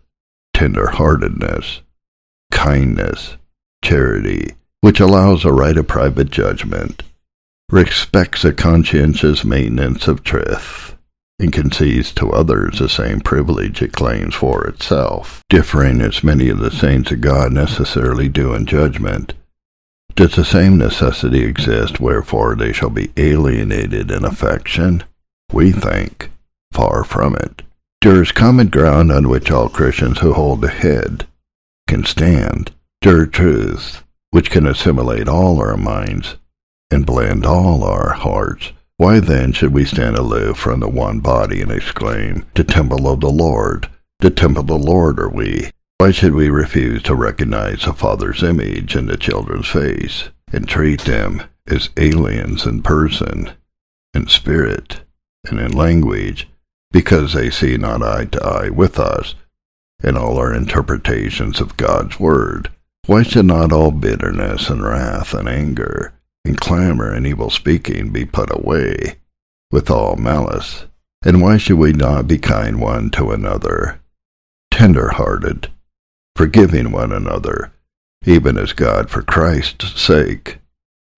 [0.54, 1.82] tender-heartedness,
[2.52, 3.38] kindness,
[3.84, 7.04] charity, which allows a right of private judgment,
[7.70, 10.96] respects a conscientious maintenance of truth,
[11.40, 16.60] and concedes to others the same privilege it claims for itself, differing as many of
[16.60, 19.34] the saints of God necessarily do in judgment.
[20.16, 25.04] Does the same necessity exist wherefore they shall be alienated in affection?
[25.52, 26.32] We think,
[26.72, 27.62] far from it.
[28.02, 31.28] There is common ground on which all Christians who hold the head
[31.88, 32.72] can stand.
[33.02, 36.36] There are truths which can assimilate all our minds
[36.92, 38.72] and blend all our hearts.
[38.98, 43.20] Why then should we stand aloof from the one body and exclaim, The temple of
[43.20, 45.70] the Lord, the temple of the Lord are we?
[45.98, 51.02] Why should we refuse to recognize the Father's image in the children's face, and treat
[51.02, 53.52] them as aliens in person,
[54.14, 55.02] and spirit,
[55.50, 56.48] and in language,
[56.92, 59.36] because they see not eye to eye with us
[60.04, 62.70] in all our interpretations of God's word?
[63.06, 68.26] Why should not all bitterness and wrath and anger and clamor and evil speaking be
[68.26, 69.16] put away
[69.72, 70.86] with all malice?
[71.24, 74.00] And why should we not be kind one to another,
[74.72, 75.72] tender hearted,
[76.36, 77.72] forgiving one another,
[78.26, 80.60] even as God for Christ's sake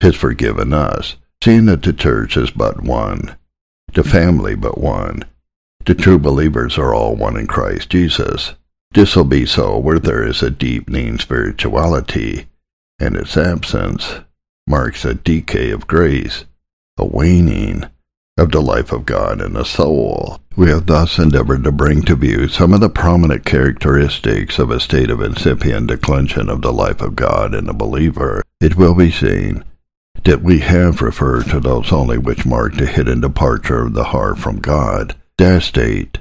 [0.00, 3.36] has forgiven us, seeing that the church is but one,
[3.94, 5.24] the family but one,
[5.84, 8.54] the true believers are all one in Christ Jesus.
[8.92, 12.46] This will be so where there is a deepening spirituality,
[12.98, 14.20] and its absence
[14.66, 16.44] marks a decay of grace,
[16.98, 17.84] a waning
[18.36, 20.40] of the life of God in the soul.
[20.56, 24.80] We have thus endeavored to bring to view some of the prominent characteristics of a
[24.80, 28.42] state of incipient declension of the life of God in the believer.
[28.60, 29.64] It will be seen
[30.24, 34.38] that we have referred to those only which mark the hidden departure of the heart
[34.38, 35.14] from God.
[35.60, 36.18] State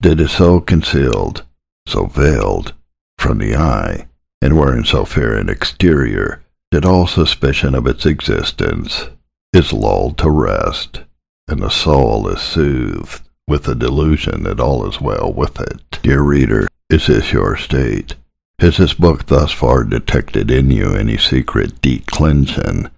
[0.00, 1.44] that is so concealed
[1.88, 2.74] so veiled
[3.18, 4.06] from the eye,
[4.40, 9.08] and wearing so fair an exterior, that all suspicion of its existence
[9.52, 11.00] is lulled to rest,
[11.48, 15.98] and the soul is soothed with the delusion that all is well with it.
[16.02, 18.14] Dear reader, is this your state?
[18.60, 22.90] Has this book thus far detected in you any secret declension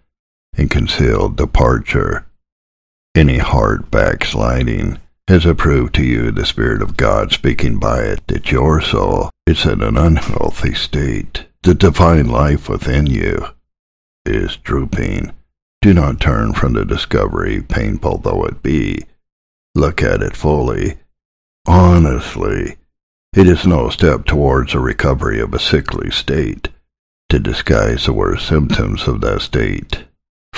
[0.54, 2.26] and concealed departure,
[3.14, 8.50] any hard backsliding, has approved to you the Spirit of God speaking by it that
[8.50, 11.46] your soul is in an unhealthy state.
[11.62, 13.46] The divine life within you
[14.24, 15.32] is drooping.
[15.82, 19.04] Do not turn from the discovery, painful though it be.
[19.74, 20.96] Look at it fully.
[21.66, 22.76] Honestly,
[23.36, 26.70] it is no step towards a recovery of a sickly state
[27.28, 30.04] to disguise the worst symptoms of that state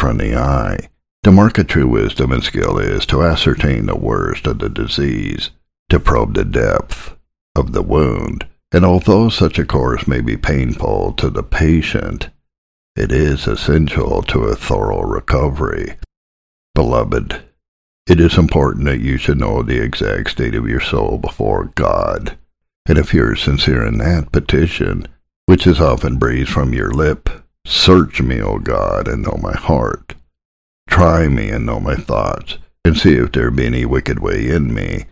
[0.03, 0.89] from the eye.
[1.23, 5.51] To mark a true wisdom and skill is to ascertain the worst of the disease,
[5.91, 7.15] to probe the depth
[7.55, 12.31] of the wound, and although such a course may be painful to the patient,
[12.97, 15.95] it is essential to a thorough recovery.
[16.75, 17.41] Beloved,
[18.09, 22.37] it is important that you should know the exact state of your soul before God,
[22.89, 25.07] and if you are sincere in that petition,
[25.47, 27.31] which is often breathed from your lip,
[27.67, 30.15] Search me, O God, and know my heart
[30.93, 34.75] Try me and know my thoughts, and see if there be any wicked way in
[34.75, 35.07] me,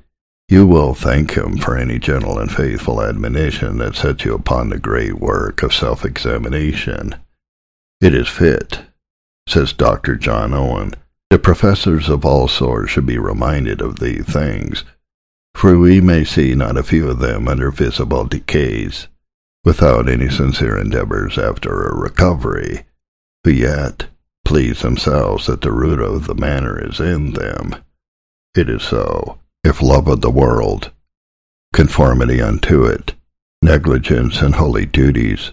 [0.49, 4.79] You will thank him for any gentle and faithful admonition that sets you upon the
[4.79, 7.15] great work of self examination.
[8.03, 8.81] It is fit,
[9.49, 10.17] says Dr.
[10.17, 10.93] John Owen,
[11.31, 14.85] that professors of all sorts should be reminded of these things,
[15.55, 19.09] for we may see not a few of them under visible decays,
[19.65, 22.85] without any sincere endeavors after a recovery,
[23.45, 24.07] who yet
[24.45, 27.75] please themselves that the root of the matter is in them.
[28.55, 29.39] It is so.
[29.63, 30.91] If love of the world,
[31.73, 33.15] conformity unto it,
[33.63, 35.53] negligence in holy duties,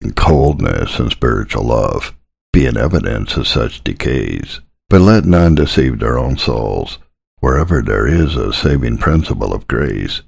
[0.00, 2.14] and coldness in spiritual love,
[2.52, 4.60] be an evidence of such decays.
[4.88, 6.98] But let none deceive their own souls.
[7.40, 10.22] Wherever there is a saving principle of grace,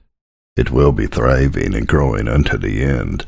[0.56, 3.26] it will be thriving and growing unto the end.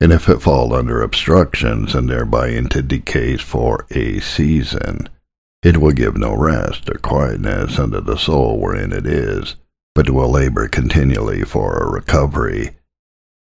[0.00, 5.08] And if it fall under obstructions and thereby into decays for a season,
[5.62, 9.56] it will give no rest or quietness unto the soul wherein it is,
[9.94, 12.76] but will labor continually for a recovery,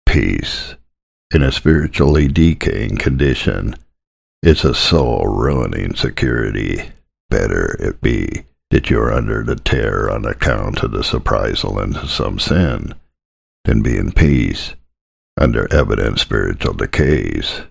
[0.06, 0.76] peace.
[1.34, 3.76] In a spiritually decaying condition,
[4.42, 6.92] it's a soul ruining security.
[7.30, 8.46] Better it be
[8.76, 12.94] that you're under the terror on account of the surprisal into some sin,
[13.64, 14.76] then be in peace
[15.40, 17.62] under evident spiritual decays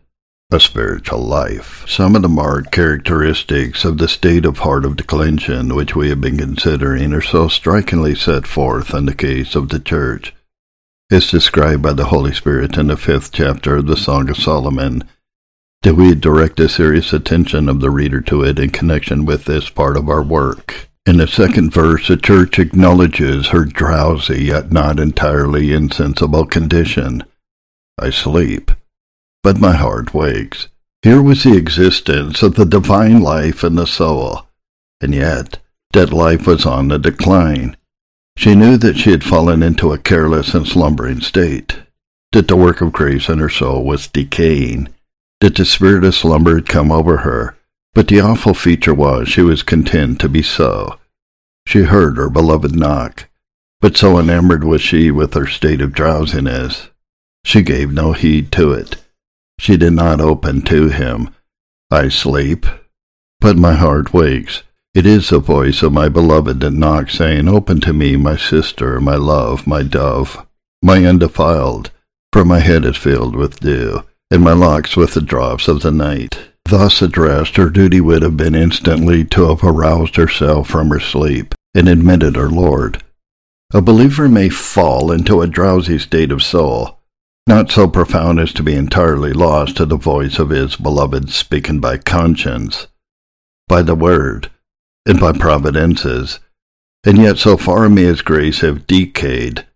[0.51, 1.85] a spiritual life.
[1.87, 6.23] Some of the marked characteristics of the state of heart of declension which we have
[6.23, 10.35] been considering are so strikingly set forth in the case of the church.
[11.11, 15.05] It's described by the Holy Spirit in the fifth chapter of the Song of Solomon
[15.83, 19.69] that we direct a serious attention of the reader to it in connection with this
[19.69, 20.89] part of our work.
[21.07, 27.25] In the second verse, the church acknowledges her drowsy yet not entirely insensible condition.
[27.99, 28.71] I sleep
[29.45, 30.69] but my heart wakes.
[31.03, 34.47] Here was the existence of the divine life in the soul,
[35.03, 35.59] and yet
[35.93, 37.77] that life was on the decline.
[38.39, 41.79] She knew that she had fallen into a careless and slumbering state,
[42.33, 44.89] that the work of grace in her soul was decaying,
[45.43, 47.55] that the spirit of slumber had come over her,
[47.95, 50.99] but the awful feature was she was content to be so.
[51.66, 53.28] She heard her beloved knock,
[53.80, 56.90] but so enamored was she with her state of drowsiness,
[57.45, 58.97] she gave no heed to it
[59.59, 61.30] she did not open to him.
[61.90, 62.66] I sleep,
[63.40, 64.62] but my heart wakes.
[64.95, 69.01] It is the voice of my beloved that knocks, saying, Open to me, my sister,
[69.01, 70.47] my love, my dove,
[70.82, 71.90] my undefiled,
[72.32, 75.90] for my head is filled with dew, and my locks with the drops of the
[75.90, 76.38] night.
[76.71, 81.55] Thus addressed, her duty would have been instantly to have aroused herself from her sleep
[81.75, 83.03] and admitted her Lord.
[83.73, 87.01] A believer may fall into a drowsy state of soul,
[87.47, 91.81] not so profound as to be entirely lost to the voice of his beloved speaking
[91.81, 92.87] by conscience,
[93.69, 94.51] by the word,
[95.05, 96.41] and by providences,
[97.05, 99.67] and yet so far may his grace have decayed,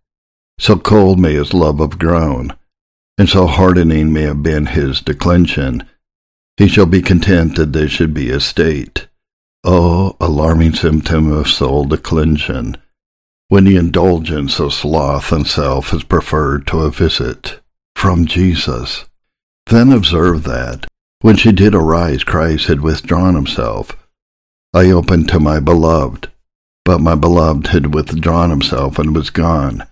[0.59, 2.57] so cold may his love have grown,
[3.19, 5.87] and so hardening may have been his declension,
[6.59, 9.09] he shall be content that there should be a state.
[9.65, 12.77] Oh, alarming symptom of soul declension!
[13.49, 17.61] when the indulgence of sloth and self is preferred to a visit
[17.97, 19.07] from Jesus.
[19.67, 20.87] Then observe that,
[21.23, 23.97] when she did arise, Christ had withdrawn himself.
[24.75, 26.31] I opened to my beloved,
[26.85, 29.85] but my beloved had withdrawn himself and was gone.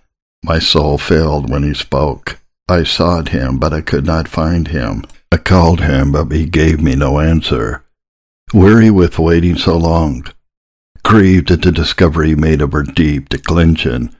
[0.43, 2.39] My soul failed when he spoke.
[2.69, 5.03] I sought him, but I could not find him.
[5.31, 7.83] I called him, but he gave me no answer.
[8.53, 10.25] Weary with waiting so long,
[11.03, 14.15] grieved at the discovery made of her deep declension,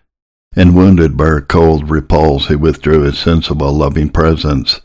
[0.55, 4.81] and wounded by her cold repulse, he withdrew his sensible, loving presence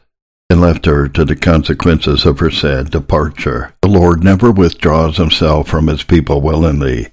[0.53, 3.73] and left her to the consequences of her sad departure.
[3.81, 7.09] The Lord never withdraws himself from his people willingly.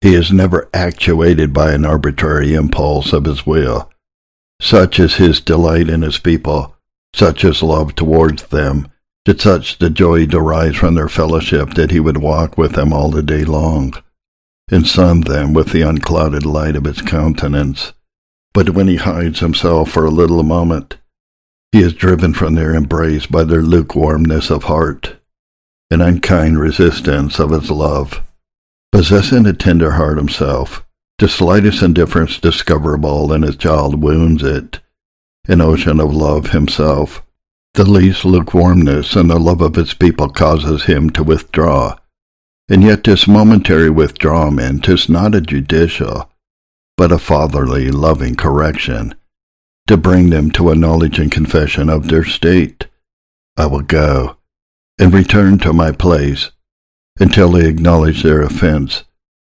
[0.00, 3.90] He is never actuated by an arbitrary impulse of his will.
[4.60, 6.75] Such is his delight in his people,
[7.16, 8.88] such his love towards them,
[9.24, 13.10] that such the joy derives from their fellowship that he would walk with them all
[13.10, 13.94] the day long
[14.70, 17.92] and sun them with the unclouded light of his countenance.
[18.52, 20.96] But when he hides himself for a little moment,
[21.72, 25.16] he is driven from their embrace by their lukewarmness of heart,
[25.90, 28.22] and unkind resistance of his love.
[28.90, 30.84] Possessing a tender heart himself,
[31.18, 34.80] the slightest indifference discoverable in his child wounds it,
[35.48, 37.22] an ocean of love himself.
[37.74, 41.96] The least lukewarmness in the love of his people causes him to withdraw,
[42.68, 46.30] and yet this momentary withdrawment is not a judicial,
[46.96, 49.14] but a fatherly, loving correction,
[49.86, 52.86] to bring them to a knowledge and confession of their state.
[53.56, 54.38] I will go
[54.98, 56.50] and return to my place
[57.20, 59.04] until they acknowledge their offense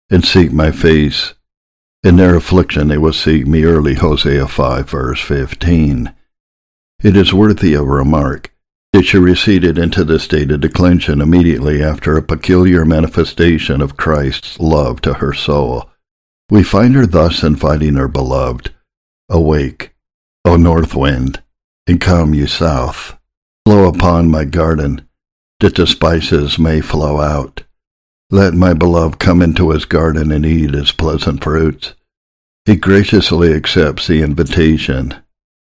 [0.09, 1.33] and seek my face
[2.05, 6.13] In their affliction they will seek me early, Hosea 5, verse 15.
[7.03, 8.53] It is worthy of remark
[8.93, 14.59] that she receded into the state of declension immediately after a peculiar manifestation of Christ's
[14.59, 15.89] love to her soul.
[16.51, 18.71] We find her thus inviting her beloved,
[19.27, 19.95] Awake,
[20.45, 21.41] O north wind,
[21.87, 23.17] and come, you south.
[23.65, 25.09] Blow upon my garden,
[25.59, 27.63] that the spices may flow out.
[28.31, 31.93] Let my beloved come into his garden and eat his pleasant fruits.
[32.65, 35.13] He graciously accepts the invitation.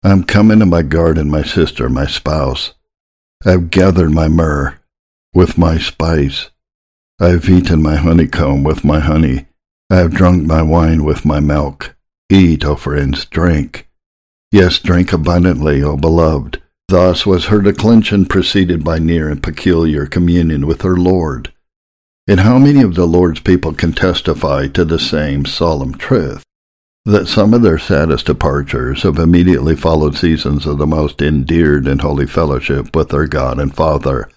[0.03, 2.73] I'm come into my garden, my sister, my spouse.
[3.45, 4.77] I've gathered my myrrh
[5.33, 6.49] with my spice.
[7.21, 9.45] I've eaten my honeycomb with my honey.
[9.89, 11.95] I have drunk my wine with my milk.
[12.29, 13.87] Eat, O friends, drink.
[14.51, 16.61] Yes, drink abundantly, O beloved.
[16.89, 21.53] Thus was her declension preceded by near and peculiar communion with her Lord.
[22.27, 26.43] And how many of the Lord's people can testify to the same solemn truth?
[27.03, 31.99] That some of their saddest departures have immediately followed seasons of the most endeared and
[31.99, 34.29] holy fellowship with their God and Father.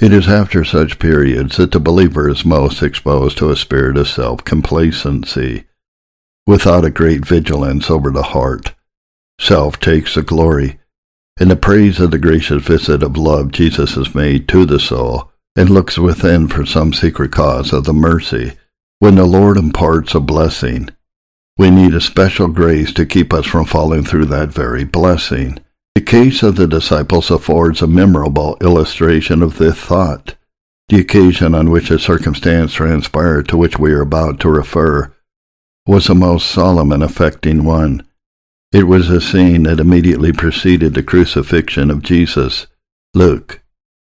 [0.00, 4.08] It is after such periods that the believer is most exposed to a spirit of
[4.08, 5.64] self-complacency.
[6.44, 8.74] Without a great vigilance over the heart,
[9.40, 10.80] self takes the glory,
[11.38, 15.30] and the praise of the gracious visit of love Jesus has made to the soul
[15.56, 18.52] and looks within for some secret cause of the mercy.
[18.98, 20.88] When the Lord imparts a blessing,
[21.56, 25.58] we need a special grace to keep us from falling through that very blessing.
[25.94, 30.34] The case of the disciples affords a memorable illustration of this thought.
[30.88, 35.14] The occasion on which a circumstance transpired to which we are about to refer
[35.86, 38.04] was a most solemn and affecting one.
[38.72, 42.66] It was a scene that immediately preceded the crucifixion of Jesus.
[43.14, 43.60] Luke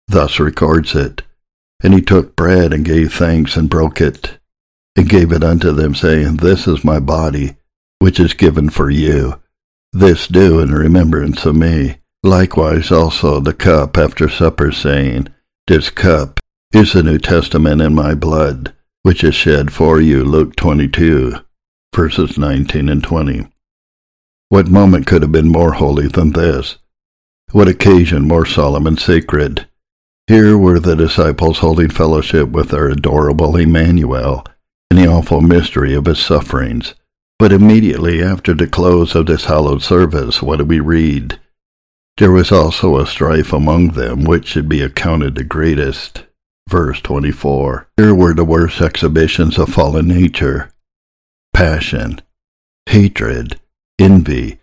[0.08, 1.22] thus records it.
[1.82, 4.38] And he took bread and gave thanks and broke it,
[4.96, 7.56] and gave it unto them, saying, This is my body,
[7.98, 9.40] which is given for you.
[9.92, 11.98] This do in remembrance of me.
[12.22, 15.28] Likewise also the cup after supper, saying,
[15.66, 16.40] This cup
[16.72, 20.24] is the New Testament in my blood, which is shed for you.
[20.24, 21.34] Luke 22,
[21.94, 23.46] verses 19 and 20.
[24.48, 26.78] What moment could have been more holy than this?
[27.52, 29.68] What occasion more solemn and sacred?
[30.26, 34.46] Here were the disciples holding fellowship with their adorable Emmanuel
[34.90, 36.94] in the awful mystery of his sufferings.
[37.38, 41.38] But immediately after the close of this hallowed service, what do we read?
[42.16, 46.24] There was also a strife among them which should be accounted the greatest.
[46.70, 47.88] Verse 24.
[47.98, 50.70] Here were the worst exhibitions of fallen nature
[51.52, 52.20] passion,
[52.88, 53.60] hatred,
[53.98, 54.58] envy,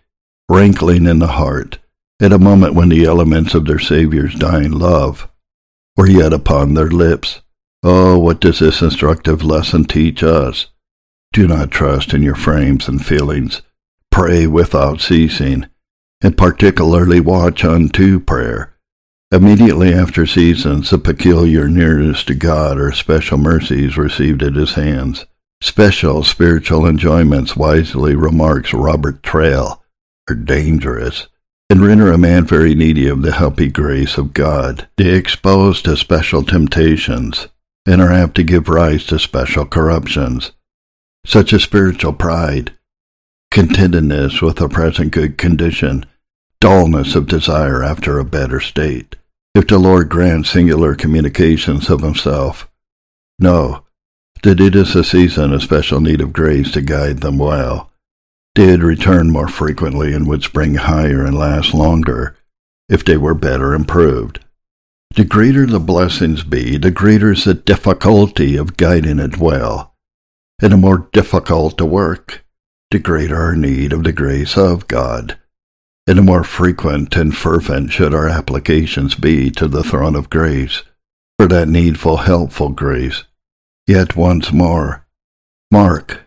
[0.48, 1.78] rankling in the heart,
[2.20, 5.28] at a moment when the elements of their Saviour's dying love
[5.96, 7.40] were yet upon their lips.
[7.82, 10.66] Oh, what does this instructive lesson teach us?
[11.32, 13.62] Do not trust in your frames and feelings.
[14.10, 15.66] Pray without ceasing,
[16.20, 18.74] and particularly watch unto prayer.
[19.32, 25.24] Immediately after seasons of peculiar nearness to God or special mercies received at his hands,
[25.62, 29.80] special spiritual enjoyments, wisely remarks Robert Traill,
[30.28, 31.28] are dangerous
[31.70, 34.88] and render a man very needy of the helping grace of God.
[34.96, 37.48] They expose to special temptations
[37.86, 40.52] and are apt to give rise to special corruptions,
[41.24, 42.76] such as spiritual pride,
[43.50, 46.04] contentedness with a present good condition,
[46.60, 49.16] dullness of desire after a better state.
[49.54, 52.68] If the Lord grants singular communications of himself,
[53.38, 53.84] know
[54.42, 57.91] that it is a season of special need of grace to guide them well
[58.54, 62.36] did return more frequently and would spring higher and last longer
[62.88, 64.44] if they were better improved.
[65.14, 69.94] The greater the blessings be, the greater is the difficulty of guiding it well,
[70.60, 72.44] and the more difficult to work,
[72.90, 75.38] the greater our need of the grace of God,
[76.06, 80.82] and the more frequent and fervent should our applications be to the throne of grace
[81.38, 83.24] for that needful, helpful grace.
[83.86, 85.06] Yet once more,
[85.70, 86.22] mark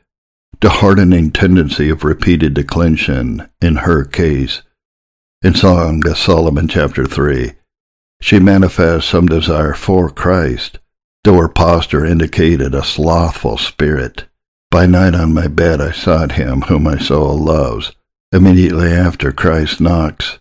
[0.65, 4.63] the hardening tendency of repeated declension in her case.
[5.43, 7.51] In Song of Solomon chapter 3,
[8.19, 10.79] she manifests some desire for Christ,
[11.23, 14.25] though her posture indicated a slothful spirit.
[14.71, 17.91] By night on my bed I sought him whom my soul loves.
[18.31, 20.39] Immediately after Christ knocks,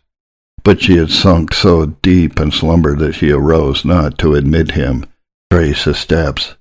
[0.62, 5.04] but she had sunk so deep in slumber that she arose not to admit him.
[5.50, 6.54] Trace his steps,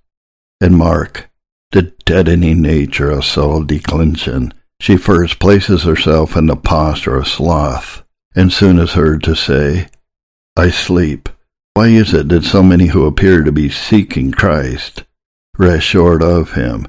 [0.60, 1.30] and mark
[1.74, 8.04] the deadening nature of soul declension, she first places herself in the posture of sloth,
[8.36, 9.88] and soon is heard to say,
[10.56, 11.30] I sleep.
[11.74, 15.04] Why is it that so many who appear to be seeking Christ
[15.58, 16.88] rest short of him,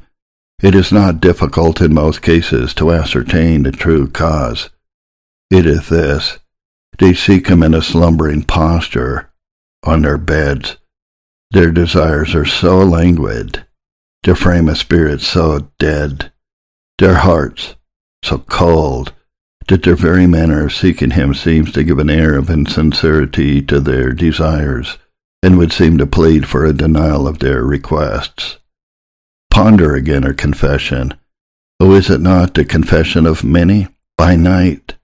[0.63, 4.71] It is not difficult in most cases to ascertain the true cause.
[5.51, 6.39] It is this.
[6.99, 9.31] They seek him in a slumbering posture,
[9.83, 10.77] on their beds.
[11.51, 13.64] Their desires are so languid,
[14.25, 16.33] their frame of spirit so dead,
[16.99, 17.77] their hearts
[18.25, 19.13] so cold,
[19.69, 23.81] that their very manner of seeking him seems to give an air of insincerity to
[23.81, 24.99] their desires,
[25.43, 28.59] and would seem to plead for a denial of their requests.
[29.51, 31.15] Ponder again her confession.
[31.79, 33.89] Oh, is it not the confession of many?
[34.17, 34.95] By night,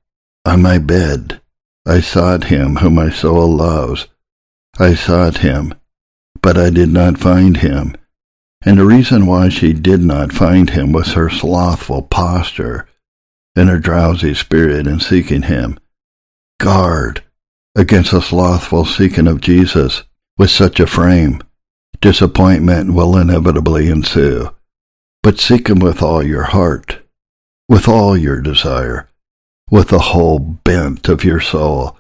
[0.44, 1.40] on my bed,
[1.86, 4.06] I sought him whom my soul loves.
[4.78, 5.74] I sought him,
[6.40, 7.96] but I did not find him.
[8.64, 12.86] And the reason why she did not find him was her slothful posture
[13.56, 15.78] and her drowsy spirit in seeking him.
[16.58, 17.22] Guard
[17.74, 20.02] against the slothful seeking of Jesus
[20.36, 21.42] with such a frame.
[22.00, 24.50] Disappointment will inevitably ensue.
[25.22, 27.00] But seek him with all your heart,
[27.68, 29.08] with all your desire,
[29.70, 31.98] with the whole bent of your soul.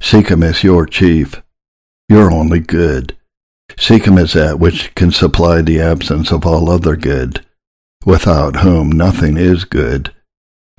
[0.00, 1.42] Seek him as your chief,
[2.08, 3.17] your only good.
[3.76, 7.44] Seek him as that which can supply the absence of all other good,
[8.04, 10.14] without whom nothing is good.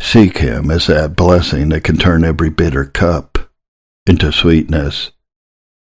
[0.02, 3.38] Seek him as that blessing that can turn every bitter cup
[4.08, 5.12] into sweetness,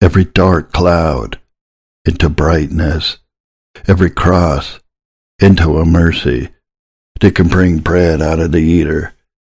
[0.01, 1.40] every dark cloud
[2.05, 3.18] into brightness,
[3.88, 4.78] every cross
[5.40, 6.51] into a mercy
[7.20, 9.14] that can bring bread out of the eater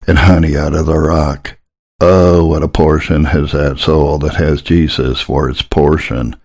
[0.07, 1.59] and honey out of the rock.
[2.01, 6.37] Oh, what a portion has that soul that has Jesus for its portion.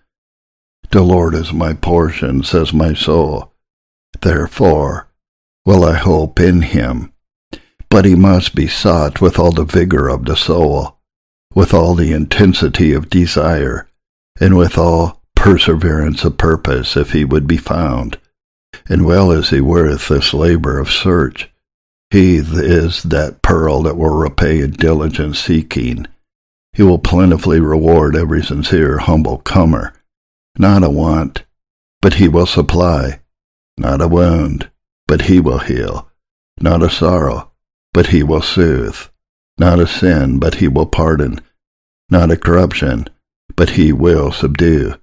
[0.92, 3.52] The Lord is my portion, says my soul.
[4.20, 5.08] Therefore
[5.66, 7.12] will I hope in him
[7.92, 10.96] but he must be sought with all the vigor of the soul,
[11.54, 13.86] with all the intensity of desire,
[14.40, 18.18] and with all perseverance of purpose if he would be found.
[18.88, 21.50] And well is he worth this labor of search.
[22.08, 26.06] He is that pearl that will repay a diligent seeking.
[26.72, 29.92] He will plentifully reward every sincere, humble comer.
[30.58, 31.44] Not a want,
[32.00, 33.20] but he will supply.
[33.78, 34.70] Not a wound,
[35.06, 36.10] but he will heal.
[36.60, 37.50] Not a sorrow,
[37.92, 38.96] but he will soothe.
[39.58, 41.40] Not a sin, but he will pardon.
[42.10, 43.08] Not a corruption,
[43.56, 44.94] but he will subdue.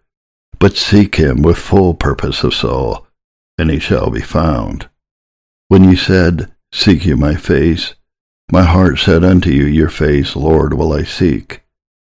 [0.59, 3.07] But seek him with full purpose of soul,
[3.57, 4.89] and he shall be found.
[5.67, 7.95] When you said, Seek you my face,
[8.51, 11.61] my heart said unto you, Your face, Lord, will I seek.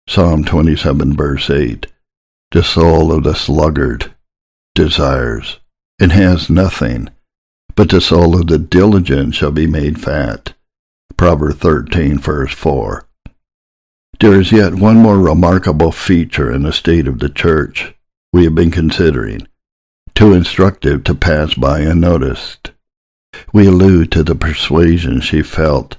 [0.09, 1.86] Psalm 27, verse 8.
[2.53, 4.14] The soul of the sluggard
[4.76, 5.59] desires,
[5.99, 7.09] and has nothing,
[7.74, 10.55] but the soul of the diligent shall be made fat.
[11.16, 13.09] Proverbs 13, verse 4.
[14.20, 17.94] There is yet one more remarkable feature in the state of the church
[18.32, 19.49] we have been considering,
[20.14, 22.70] too instructive to pass by unnoticed.
[23.53, 25.97] We allude to the persuasion she felt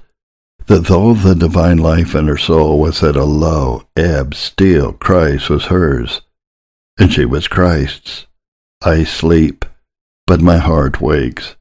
[0.66, 5.50] that though the divine life in her soul was at a low ebb, still Christ
[5.50, 6.22] was hers,
[6.98, 8.26] and she was Christ's.
[8.82, 9.64] I sleep,
[10.26, 11.56] but my heart wakes.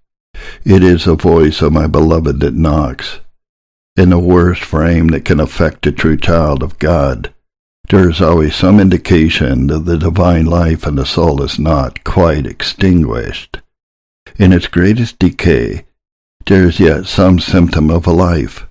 [0.63, 3.19] It is the voice of my beloved that knocks
[3.95, 7.33] in the worst frame that can affect a true child of God.
[7.89, 12.45] There is always some indication that the divine life in the soul is not quite
[12.45, 13.59] extinguished.
[14.37, 15.85] In its greatest decay,
[16.45, 18.67] there is yet some symptom of a life.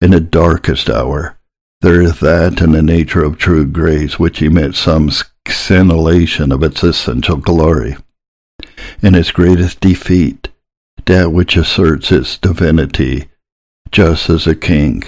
[0.00, 1.38] In the darkest hour,
[1.80, 5.10] there is that in the nature of true grace which emits some
[5.48, 7.96] scintillation of its essential glory.
[9.02, 10.48] In its greatest defeat,
[11.06, 13.28] that which asserts its divinity
[13.92, 15.04] just as a king,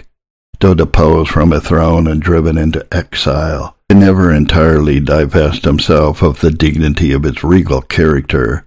[0.60, 6.40] though deposed from a throne and driven into exile, can never entirely divest himself of
[6.40, 8.66] the dignity of its regal character.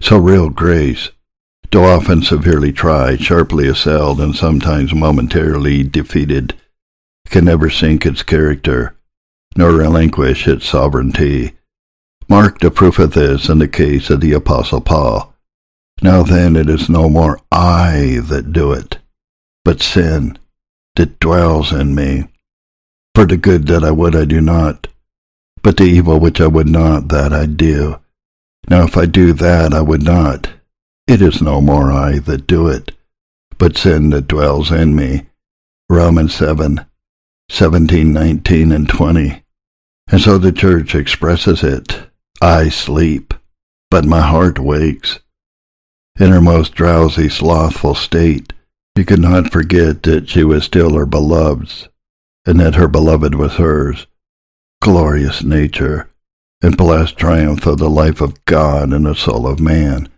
[0.00, 1.10] So real grace,
[1.70, 6.54] though often severely tried, sharply assailed, and sometimes momentarily defeated,
[7.28, 8.94] can never sink its character,
[9.58, 11.52] nor relinquish its sovereignty.
[12.28, 15.34] Mark the proof of this in the case of the Apostle Paul.
[16.00, 18.98] Now then, it is no more I that do it,
[19.64, 20.38] but sin
[20.94, 22.28] that dwells in me.
[23.16, 24.86] For the good that I would I do not,
[25.60, 27.98] but the evil which I would not that I do.
[28.70, 30.48] Now if I do that I would not,
[31.08, 32.92] it is no more I that do it,
[33.58, 35.26] but sin that dwells in me.
[35.90, 36.86] Romans 7,
[37.48, 39.42] 17, 19, and 20.
[40.10, 42.00] And so the church expresses it.
[42.40, 43.34] I sleep,
[43.90, 45.20] but my heart wakes.
[46.18, 48.52] In her most drowsy, slothful state,
[48.96, 51.88] she could not forget that she was still her beloved's,
[52.46, 54.06] and that her beloved was hers.
[54.80, 56.10] Glorious nature,
[56.62, 60.08] and blessed triumph of the life of God in the soul of man.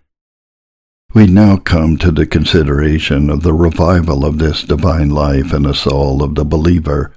[1.12, 5.74] We now come to the consideration of the revival of this divine life in the
[5.74, 7.12] soul of the believer.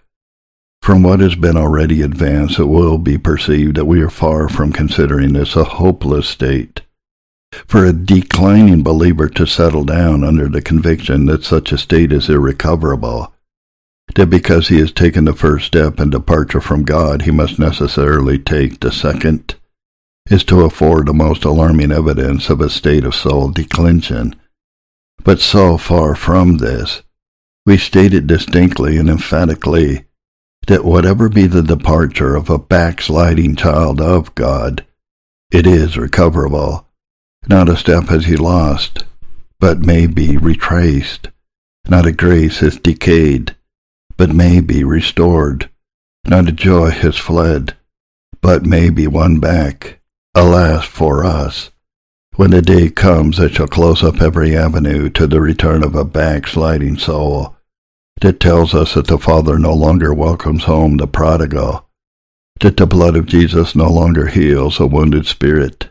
[0.84, 4.74] From what has been already advanced, it will be perceived that we are far from
[4.74, 6.82] considering this a hopeless state.
[7.68, 12.28] For a declining believer to settle down under the conviction that such a state is
[12.28, 13.34] irrecoverable,
[14.16, 18.38] that because he has taken the first step in departure from God, he must necessarily
[18.38, 19.56] take the second,
[20.30, 24.36] is to afford the most alarming evidence of a state of soul declension.
[25.24, 27.04] But so far from this,
[27.66, 30.08] we state it distinctly and emphatically
[30.68, 34.86] that whatever be the departure of a backsliding child of God,
[35.52, 36.88] it is recoverable.
[37.48, 39.04] Not a step has he lost,
[39.60, 41.30] but may be retraced.
[41.88, 43.56] Not a grace has decayed,
[44.16, 45.70] but may be restored.
[46.26, 47.76] Not a joy has fled,
[48.42, 50.00] but may be won back.
[50.34, 51.70] Alas for us,
[52.36, 56.06] when the day comes that shall close up every avenue to the return of a
[56.06, 57.53] backsliding soul,
[58.24, 61.90] that tells us that the Father no longer welcomes home the prodigal,
[62.62, 65.90] that the blood of Jesus no longer heals a wounded spirit,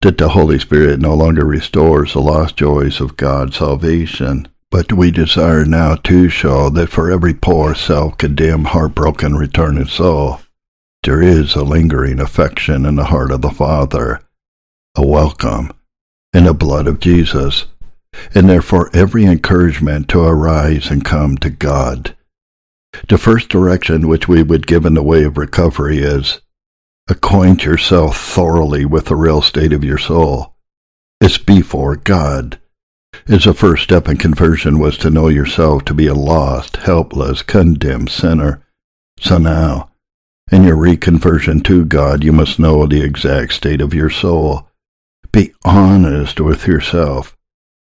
[0.00, 4.46] that the Holy Spirit no longer restores the lost joys of God's salvation.
[4.70, 10.42] But we desire now to show that for every poor, self-condemned, heartbroken, returning soul,
[11.02, 14.20] there is a lingering affection in the heart of the Father,
[14.94, 15.72] a welcome
[16.32, 17.66] in the blood of Jesus,
[18.34, 22.16] and therefore every encouragement to arise and come to God.
[23.08, 26.40] The first direction which we would give in the way of recovery is
[27.08, 30.54] acquaint yourself thoroughly with the real state of your soul.
[31.20, 32.60] It's before God.
[33.28, 37.42] As a first step in conversion was to know yourself to be a lost, helpless,
[37.42, 38.62] condemned sinner.
[39.18, 39.90] So now,
[40.50, 44.68] in your reconversion to God, you must know the exact state of your soul.
[45.32, 47.36] Be honest with yourself.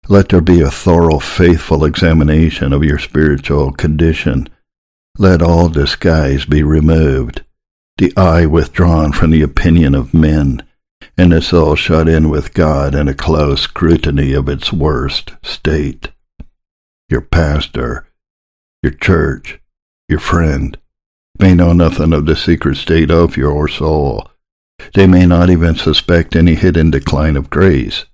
[0.09, 4.49] Let there be a thorough, faithful examination of your spiritual condition.
[5.17, 7.45] Let all disguise be removed,
[7.99, 10.63] the eye withdrawn from the opinion of men,
[11.17, 16.11] and the soul shut in with God in a close scrutiny of its worst state.
[17.09, 18.09] Your pastor,
[18.83, 19.61] your church,
[20.09, 20.77] your friend,
[21.39, 24.29] may know nothing of the secret state of your soul.
[24.95, 28.05] They may not even suspect any hidden decline of grace,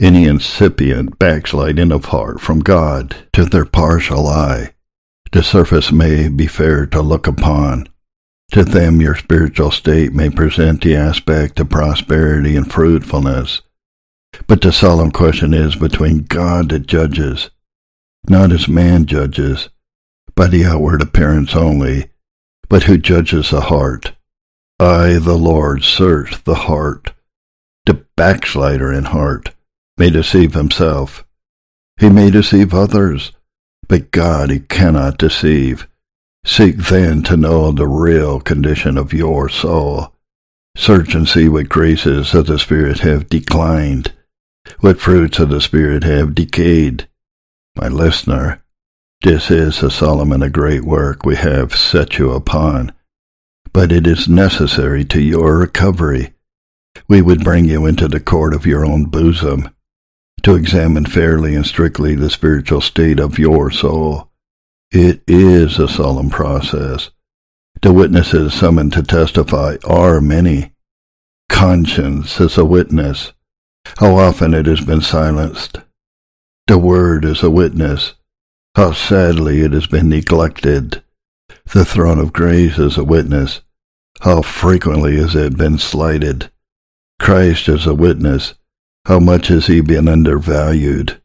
[0.00, 4.72] any incipient backsliding of heart from God to their partial eye.
[5.32, 7.88] The surface may be fair to look upon.
[8.52, 13.60] To them your spiritual state may present the aspect of prosperity and fruitfulness.
[14.46, 17.50] But the solemn question is between God that judges,
[18.28, 19.68] not as man judges,
[20.36, 22.10] by the outward appearance only,
[22.68, 24.12] but who judges the heart.
[24.78, 27.12] I, the Lord, search the heart.
[27.84, 29.50] The backslider in heart
[29.98, 31.24] may deceive himself.
[31.98, 33.32] He may deceive others,
[33.88, 35.88] but God he cannot deceive.
[36.44, 40.14] Seek then to know the real condition of your soul.
[40.76, 44.12] Search and see what graces of the Spirit have declined,
[44.80, 47.08] what fruits of the Spirit have decayed.
[47.74, 48.62] My listener,
[49.22, 52.92] this is a solemn and a great work we have set you upon,
[53.72, 56.34] but it is necessary to your recovery.
[57.08, 59.70] We would bring you into the court of your own bosom,
[60.42, 64.30] to examine fairly and strictly the spiritual state of your soul.
[64.90, 67.10] It is a solemn process.
[67.82, 70.72] The witnesses summoned to testify are many.
[71.48, 73.32] Conscience is a witness.
[73.98, 75.78] How often it has been silenced.
[76.66, 78.14] The word is a witness.
[78.74, 81.02] How sadly it has been neglected.
[81.72, 83.60] The throne of grace is a witness.
[84.20, 86.50] How frequently has it been slighted.
[87.20, 88.54] Christ is a witness.
[89.06, 91.20] How much has he been undervalued.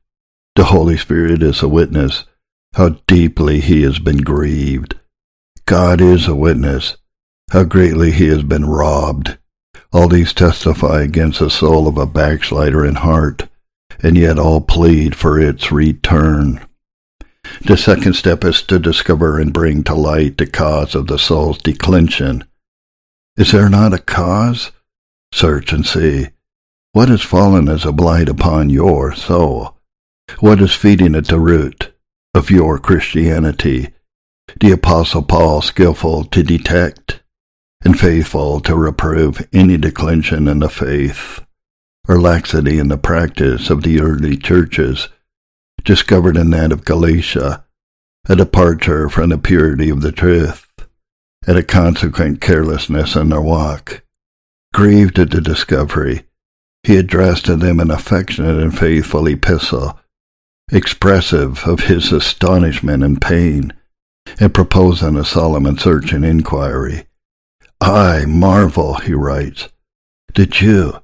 [0.56, 2.26] The Holy Spirit is a witness.
[2.74, 5.00] How deeply he has been grieved.
[5.66, 6.98] God is a witness.
[7.52, 9.38] How greatly he has been robbed.
[9.92, 13.48] All these testify against the soul of a backslider in heart,
[14.02, 16.66] and yet all plead for its return.
[17.66, 21.60] The second step is to discover and bring to light the cause of the soul's
[21.60, 22.44] declension.
[23.38, 24.72] Is there not a cause?
[25.32, 26.30] Search and see.
[26.94, 29.80] What has fallen as a blight upon your soul?
[30.42, 31.92] What is feeding at the root
[32.36, 33.90] of your Christianity?
[34.60, 37.24] The Apostle Paul skillful to detect
[37.84, 41.44] and faithful to reprove any declension in the faith
[42.08, 45.10] or laxity in the practice of the early churches
[45.84, 47.66] discovered in that of Galatia,
[48.30, 50.68] a departure from the purity of the truth,
[51.48, 54.04] and a consequent carelessness in their walk.
[54.76, 56.28] Grieved at the discovery,
[56.84, 59.98] he addressed to them an affectionate and faithful epistle,
[60.72, 63.74] expressive of his astonishment and pain,
[64.40, 67.06] and proposing a solemn and searching inquiry.
[67.80, 69.70] I marvel, he writes,
[70.36, 71.00] that you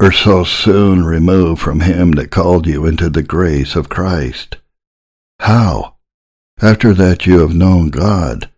[0.00, 4.56] are so soon removed from him that called you into the grace of Christ.
[5.40, 5.96] How,
[6.60, 8.50] after that you have known God,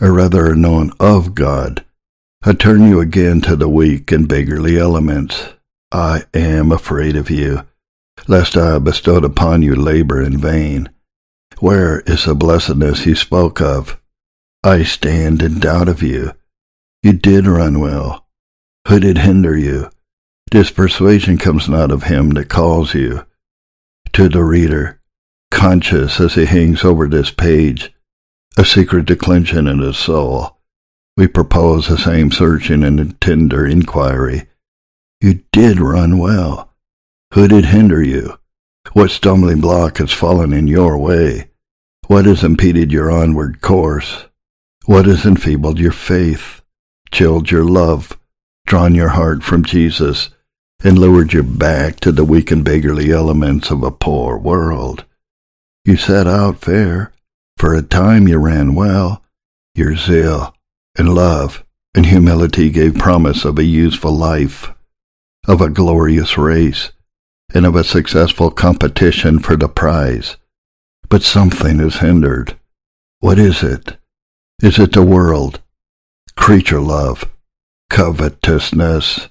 [0.00, 1.84] or rather known of God,
[2.42, 5.54] I turn you again to the weak and beggarly elements.
[5.92, 7.66] I am afraid of you,
[8.28, 10.88] lest I bestowed upon you labor in vain.
[11.58, 14.00] Where is the blessedness you spoke of?
[14.62, 16.32] I stand in doubt of you.
[17.02, 18.26] You did run well.
[18.86, 19.90] Who did hinder you?
[20.50, 23.24] This persuasion comes not of him that calls you.
[24.12, 25.00] To the reader,
[25.50, 27.92] conscious as he hangs over this page,
[28.56, 30.58] a secret declension in his soul,
[31.16, 34.46] we propose the same searching and tender inquiry.
[35.20, 36.72] You did run well.
[37.34, 38.38] Who did hinder you?
[38.92, 41.50] What stumbling block has fallen in your way?
[42.06, 44.24] What has impeded your onward course?
[44.86, 46.62] What has enfeebled your faith,
[47.12, 48.18] chilled your love,
[48.66, 50.30] drawn your heart from Jesus,
[50.82, 55.04] and lured you back to the weak and beggarly elements of a poor world?
[55.84, 57.12] You set out fair.
[57.58, 59.22] For a time you ran well.
[59.74, 60.54] Your zeal,
[60.96, 61.62] and love
[61.94, 64.70] and humility gave promise of a useful life,
[65.46, 66.92] of a glorious race,
[67.54, 70.36] and of a successful competition for the prize.
[71.08, 72.56] But something is hindered.
[73.18, 73.96] What is it?
[74.62, 75.60] Is it the world,
[76.36, 77.24] creature love,
[77.88, 79.28] covetousness,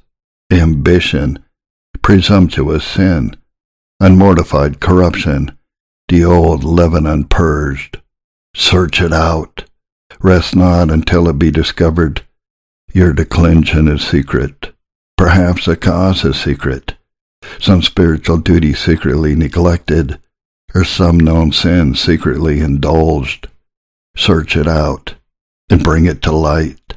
[0.52, 1.40] ambition,
[2.02, 3.36] presumptuous sin,
[4.00, 5.58] unmortified corruption,
[6.08, 8.02] the old leaven unpurged?
[8.56, 9.66] Search it out.
[10.20, 12.24] Rest not until it be discovered.
[12.92, 14.74] Your declension is secret.
[15.20, 16.96] Perhaps the cause is secret.
[17.60, 20.18] Some spiritual duty secretly neglected,
[20.74, 23.50] or some known sin secretly indulged.
[24.16, 25.16] Search it out
[25.70, 26.94] and bring it to light.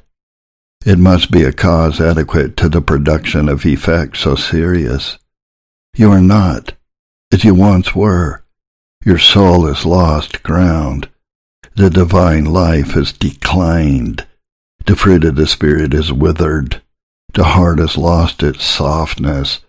[0.87, 5.19] It must be a cause adequate to the production of effects so serious.
[5.97, 6.75] You are not,
[7.33, 8.45] as you once were.
[9.05, 11.09] Your soul is lost ground.
[11.75, 14.25] The divine life has declined.
[14.87, 16.81] The fruit of the Spirit is withered.
[17.35, 19.61] The heart has lost its softness.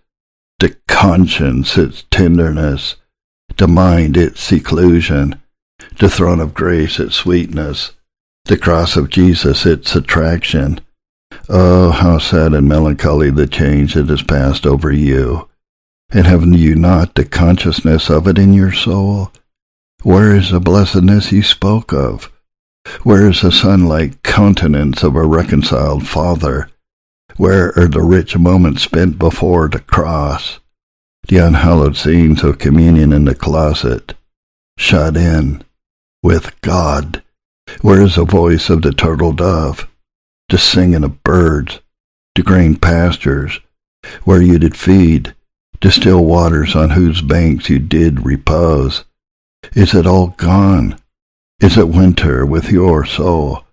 [0.58, 2.96] The conscience its tenderness.
[3.56, 5.40] The mind its seclusion.
[5.98, 7.92] The throne of grace its sweetness.
[8.44, 10.80] The cross of Jesus its attraction.
[11.48, 15.48] Oh, how sad and melancholy the change that has passed over you.
[16.10, 19.32] And have you not the consciousness of it in your soul?
[20.02, 22.30] Where is the blessedness he spoke of?
[23.04, 26.68] Where is the sunlight countenance of a reconciled Father?
[27.36, 30.60] Where are the rich moments spent before the cross?
[31.26, 34.14] The unhallowed scenes of communion in the closet,
[34.78, 35.64] shut in
[36.22, 37.24] with God?
[37.80, 39.88] Where is the voice of the turtle dove,
[40.48, 41.80] the singing of birds,
[42.36, 43.58] the green pastures,
[44.22, 45.34] where you did feed,
[45.80, 49.04] the still waters on whose banks you did repose?
[49.72, 51.00] Is it all gone?
[51.60, 53.64] Is it winter with your soul?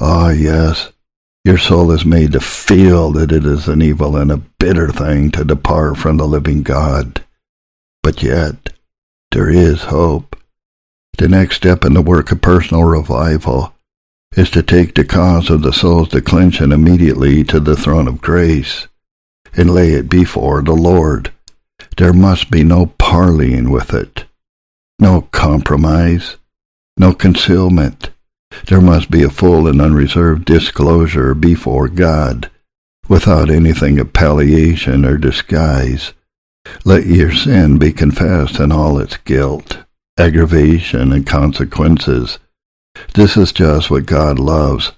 [0.00, 0.90] Ah, yes,
[1.44, 5.30] your soul is made to feel that it is an evil and a bitter thing
[5.30, 7.22] to depart from the living God.
[8.02, 8.72] But yet,
[9.30, 10.36] there is hope.
[11.18, 13.74] The next step in the work of personal revival
[14.36, 18.88] is to take the cause of the soul's declension immediately to the throne of grace
[19.56, 21.32] and lay it before the Lord.
[21.96, 24.24] There must be no parleying with it
[24.98, 26.36] no compromise,
[26.96, 28.10] no concealment.
[28.66, 32.50] There must be a full and unreserved disclosure before God,
[33.08, 36.12] without anything of palliation or disguise.
[36.84, 39.78] Let your sin be confessed in all its guilt,
[40.18, 42.38] aggravation, and consequences.
[43.14, 44.92] This is just what God loves,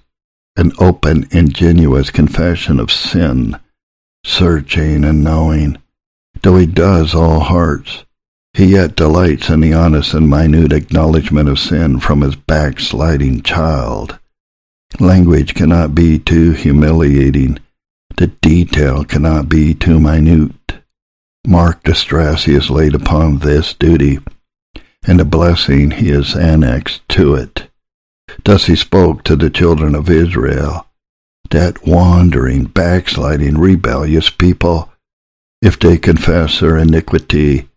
[0.55, 3.59] an open, ingenuous confession of sin,
[4.23, 5.77] searching and knowing,
[6.41, 8.05] though he does all hearts.
[8.57, 14.17] He yet delights in the honest and minute acknowledgment of sin from his backsliding child.
[14.99, 17.59] Language cannot be too humiliating.
[18.17, 20.73] The detail cannot be too minute.
[21.45, 24.17] Mark the stress he has laid upon this duty,
[25.05, 27.69] and the blessing he has annexed to it.
[28.43, 30.87] Thus he spoke to the children of Israel,
[31.51, 34.91] that wandering, backsliding, rebellious people,
[35.61, 37.69] if they confess their iniquity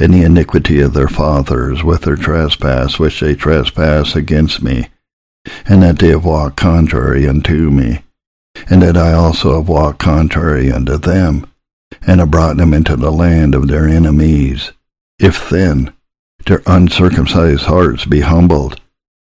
[0.00, 4.88] and the iniquity of their fathers with their trespass which they trespass against me,
[5.66, 8.02] and that they have walked contrary unto me,
[8.68, 11.46] and that I also have walked contrary unto them.
[12.06, 14.72] and have brought them into the land of their enemies.
[15.18, 15.92] If then
[16.46, 18.80] their uncircumcised hearts be humbled,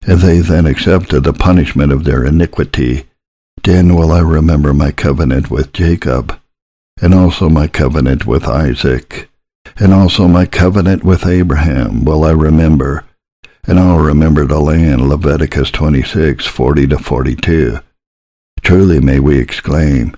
[0.06, 3.04] and they then accepted the punishment of their iniquity,
[3.64, 6.38] then will I remember my covenant with Jacob,
[7.00, 9.30] and also my covenant with Isaac,
[9.78, 13.04] and also my covenant with Abraham will I remember,
[13.66, 15.08] and I'll remember the land.
[15.08, 17.78] Leviticus 26, 40 to 42.
[18.62, 20.16] Truly may we exclaim,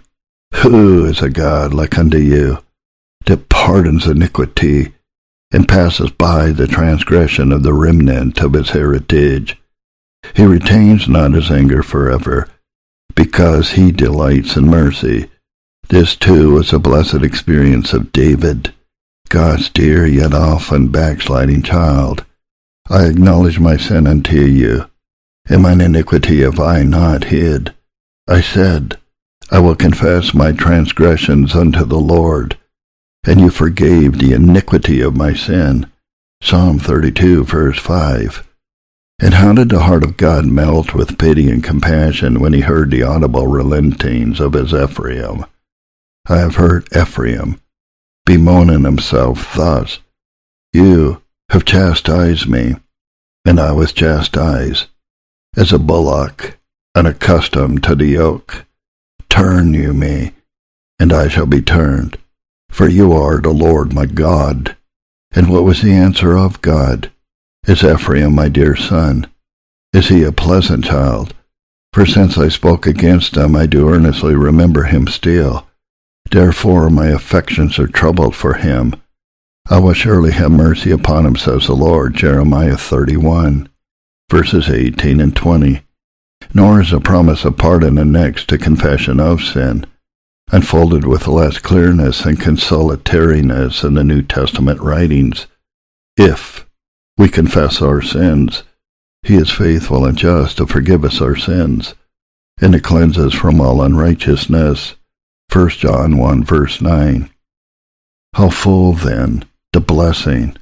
[0.56, 2.58] Who is a God like unto you,
[3.26, 4.92] that pardons iniquity,
[5.52, 9.60] and passes by the transgression of the remnant of his heritage?
[10.34, 12.48] He retains not his anger forever,
[13.14, 15.30] because he delights in mercy.
[15.88, 18.74] This too was a blessed experience of David,
[19.34, 22.24] God's dear yet often backsliding child.
[22.88, 24.88] I acknowledge my sin unto you,
[25.48, 27.74] and mine iniquity have I not hid.
[28.28, 28.96] I said,
[29.50, 32.56] I will confess my transgressions unto the Lord,
[33.26, 35.90] and you forgave the iniquity of my sin.
[36.40, 38.48] Psalm 32, verse 5.
[39.20, 42.92] And how did the heart of God melt with pity and compassion when he heard
[42.92, 45.44] the audible relentings of his Ephraim?
[46.28, 47.58] I have heard Ephraim
[48.26, 49.98] bemoaning himself thus,
[50.72, 52.76] You have chastised me,
[53.44, 54.86] and I was chastised,
[55.56, 56.58] as a bullock
[56.94, 58.64] unaccustomed to the yoke.
[59.28, 60.32] Turn you me,
[60.98, 62.16] and I shall be turned,
[62.70, 64.76] for you are the Lord my God.
[65.32, 67.10] And what was the answer of God?
[67.66, 69.26] Is Ephraim my dear son?
[69.92, 71.34] Is he a pleasant child?
[71.92, 75.66] For since I spoke against him, I do earnestly remember him still.
[76.34, 78.96] Therefore my affections are troubled for him.
[79.70, 82.14] I will surely have mercy upon him, says the Lord.
[82.14, 83.68] Jeremiah 31,
[84.28, 85.82] verses 18 and 20.
[86.52, 89.86] Nor is the promise of pardon annexed to confession of sin,
[90.50, 95.46] unfolded with less clearness and consolatoriness in the New Testament writings.
[96.16, 96.68] If
[97.16, 98.64] we confess our sins,
[99.22, 101.94] he is faithful and just to forgive us our sins,
[102.60, 104.96] and to cleanse us from all unrighteousness.
[105.52, 107.30] 1 John 1 verse 9.
[108.34, 110.56] How full then the blessing,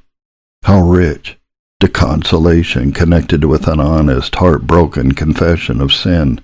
[0.63, 1.37] how rich
[1.83, 6.39] the consolation connected with an honest, heartbroken confession of sin.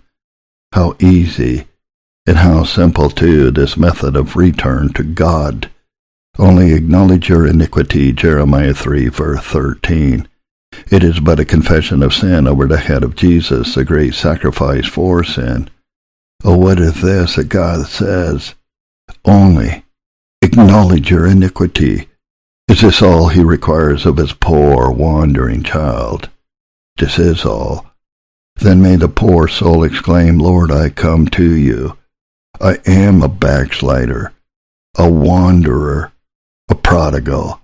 [0.73, 1.65] How easy
[2.27, 5.71] and how simple too this method of return to God.
[6.37, 10.27] Only acknowledge your iniquity, Jeremiah 3 verse 13.
[10.91, 14.87] It is but a confession of sin over the head of Jesus, the great sacrifice
[14.87, 15.69] for sin.
[16.43, 18.55] Oh, what is this that God says?
[19.25, 19.83] Only
[20.41, 22.09] acknowledge your iniquity
[22.69, 26.29] is this all he requires of his poor, wandering child?
[26.97, 27.87] This is all.
[28.57, 31.97] Then may the poor soul exclaim, Lord, I come to you.
[32.61, 34.33] I am a backslider,
[34.95, 36.11] a wanderer,
[36.69, 37.59] a prodigal.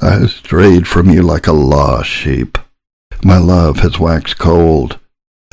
[0.00, 2.56] I have strayed from you like a lost sheep.
[3.22, 4.98] My love has waxed cold.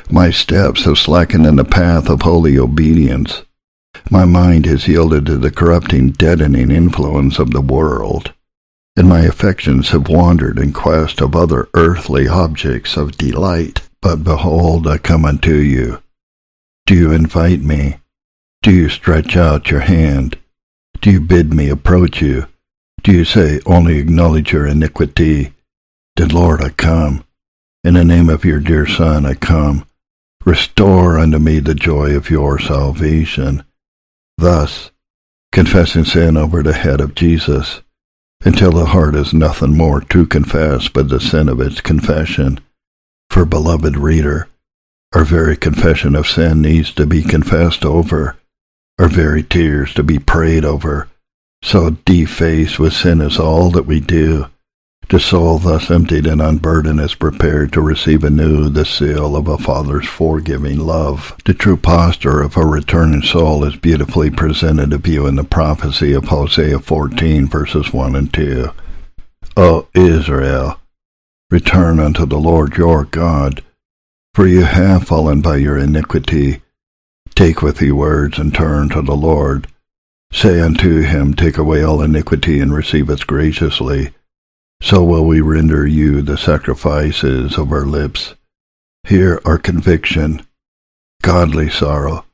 [0.10, 3.44] My steps have slackened in the path of holy obedience.
[4.10, 8.34] My mind has yielded to the corrupting, deadening influence of the world
[8.96, 13.82] and my affections have wandered in quest of other earthly objects of delight.
[14.02, 16.02] But behold, I come unto you.
[16.86, 17.98] Do you invite me?
[18.62, 20.38] Do you stretch out your hand?
[21.02, 22.48] Do you bid me approach you?
[23.02, 25.54] Do you say, only acknowledge your iniquity?
[26.16, 27.24] Then, Lord, I come.
[27.84, 29.86] In the name of your dear Son, I come.
[30.46, 33.64] Restore unto me the joy of your salvation.
[34.38, 34.92] Thus,
[35.52, 37.82] confessing sin over the head of Jesus,
[38.44, 42.60] until the heart has nothing more to confess but the sin of its confession.
[43.30, 44.50] For, beloved reader,
[45.14, 48.36] our very confession of sin needs to be confessed over,
[49.00, 51.08] our very tears to be prayed over.
[51.64, 54.48] So defaced with sin is all that we do.
[55.10, 59.58] The soul thus emptied and unburdened is prepared to receive anew the seal of a
[59.58, 61.36] Father's forgiving love.
[61.46, 66.14] The true posture of a returning soul is beautifully presented to view in the prophecy
[66.14, 68.70] of Hosea 14 verses 1 and 2.
[69.58, 70.80] O Israel,
[71.52, 73.62] return unto the Lord your God,
[74.34, 76.62] for you have fallen by your iniquity.
[77.36, 79.68] Take with you words and turn to the Lord.
[80.32, 84.12] Say unto him, Take away all iniquity and receive us graciously
[84.84, 88.36] so will we render you the sacrifices of our lips.
[89.08, 90.46] Hear our conviction,
[91.22, 92.26] godly sorrow,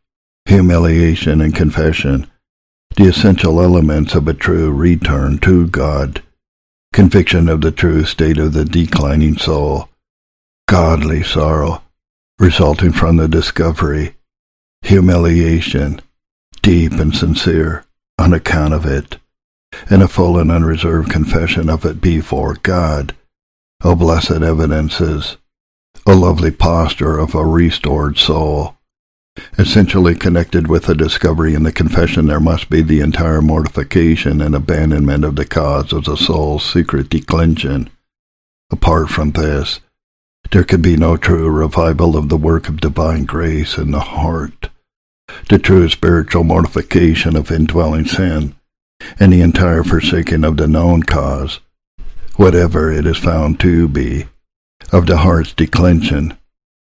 [0.46, 2.30] humiliation, and confession,
[2.96, 6.24] the essential elements of a true return to God,
[6.92, 9.88] conviction of the true state of the declining soul,
[10.68, 11.84] godly sorrow,
[12.40, 14.16] resulting from the discovery,
[14.82, 16.02] humiliation,
[16.64, 17.86] deep and sincere,
[18.18, 19.20] on account of it,
[19.90, 23.16] and a full and unreserved confession of it before God.
[23.84, 25.38] O blessed evidences,
[26.06, 28.76] O lovely posture of a restored soul.
[29.58, 34.54] Essentially connected with the discovery and the confession, there must be the entire mortification and
[34.54, 37.90] abandonment of the cause of the soul's secret declension.
[38.72, 39.80] Apart from this,
[40.52, 44.70] there can be no true revival of the work of divine grace in the heart,
[45.48, 48.56] the true spiritual mortification of indwelling sin,
[49.20, 51.60] and the entire forsaking of the known cause,
[52.36, 54.26] whatever it is found to be,
[54.92, 56.38] of the heart's declension,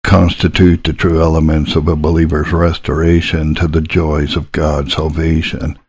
[0.04, 5.80] constitute the true elements of a believer's restoration to the joys of God's salvation.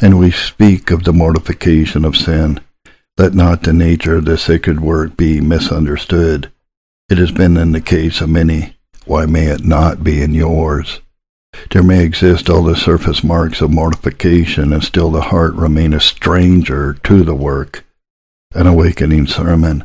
[0.00, 2.60] And we speak of the mortification of sin.
[3.16, 6.52] Let not the nature of this sacred work be misunderstood.
[7.08, 8.76] It has been in the case of many.
[9.06, 11.00] Why may it not be in yours?
[11.70, 16.00] There may exist all the surface marks of mortification, and still the heart remain a
[16.00, 17.84] stranger to the work,
[18.54, 19.84] an awakening sermon,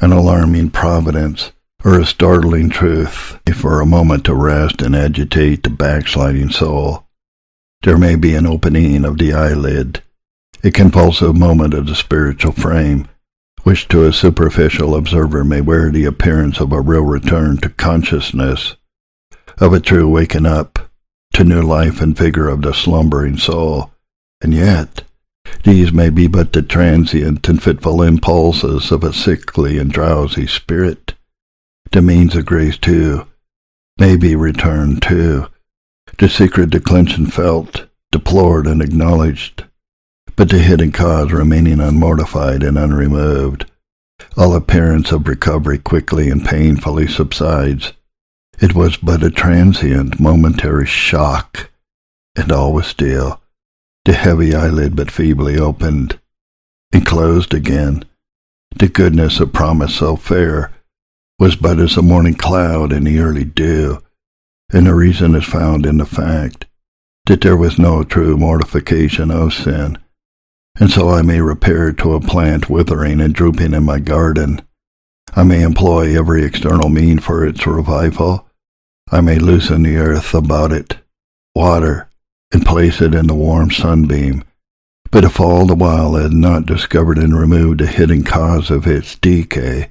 [0.00, 1.52] an alarming providence,
[1.84, 7.06] or a startling truth for a moment to rest and agitate the backsliding soul.
[7.82, 10.02] There may be an opening of the eyelid,
[10.64, 13.08] a convulsive moment of the spiritual frame,
[13.64, 18.76] which to a superficial observer may wear the appearance of a real return to consciousness,
[19.58, 20.78] of a true waking up
[21.34, 23.90] to new life and vigor of the slumbering soul.
[24.40, 25.02] And yet,
[25.64, 31.14] these may be but the transient and fitful impulses of a sickly and drowsy spirit.
[31.92, 33.26] The means of grace, too,
[33.98, 35.46] may be returned, too.
[36.18, 39.64] The secret declension felt, deplored, and acknowledged,
[40.36, 43.66] but the hidden cause remaining unmortified and unremoved.
[44.36, 47.92] All appearance of recovery quickly and painfully subsides.
[48.62, 51.72] It was but a transient, momentary shock,
[52.36, 53.40] and all was still.
[54.04, 56.20] The heavy eyelid but feebly opened
[56.92, 58.04] and closed again.
[58.76, 60.70] The goodness of promise so fair
[61.40, 64.00] was but as a morning cloud in the early dew,
[64.72, 66.66] and the reason is found in the fact
[67.26, 69.98] that there was no true mortification of sin,
[70.78, 74.62] and so I may repair to a plant withering and drooping in my garden.
[75.34, 78.46] I may employ every external mean for its revival.
[79.14, 80.96] I may loosen the earth about it,
[81.54, 82.08] water,
[82.50, 84.42] and place it in the warm sunbeam.
[85.10, 88.86] But if all the while I had not discovered and removed the hidden cause of
[88.86, 89.90] its decay,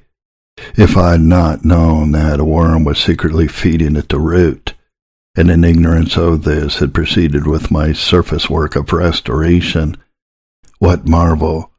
[0.74, 4.74] if I had not known that a worm was secretly feeding at the root,
[5.36, 9.96] and in ignorance of this had proceeded with my surface work of restoration,
[10.80, 11.70] what marvel,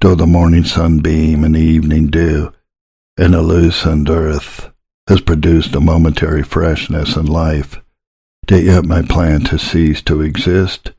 [0.00, 2.54] though the morning sunbeam and the evening dew
[3.18, 4.70] and the loosened earth
[5.08, 7.80] has produced a momentary freshness and life,
[8.48, 10.92] that yet my plant has ceased to exist,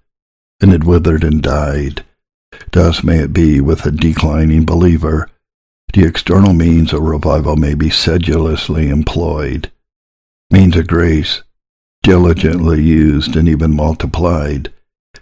[0.62, 2.04] and it withered and died.
[2.72, 5.30] Thus may it be with a declining believer.
[5.94, 9.72] The external means of revival may be sedulously employed,
[10.52, 11.44] means of grace
[12.04, 14.72] diligently used and even multiplied,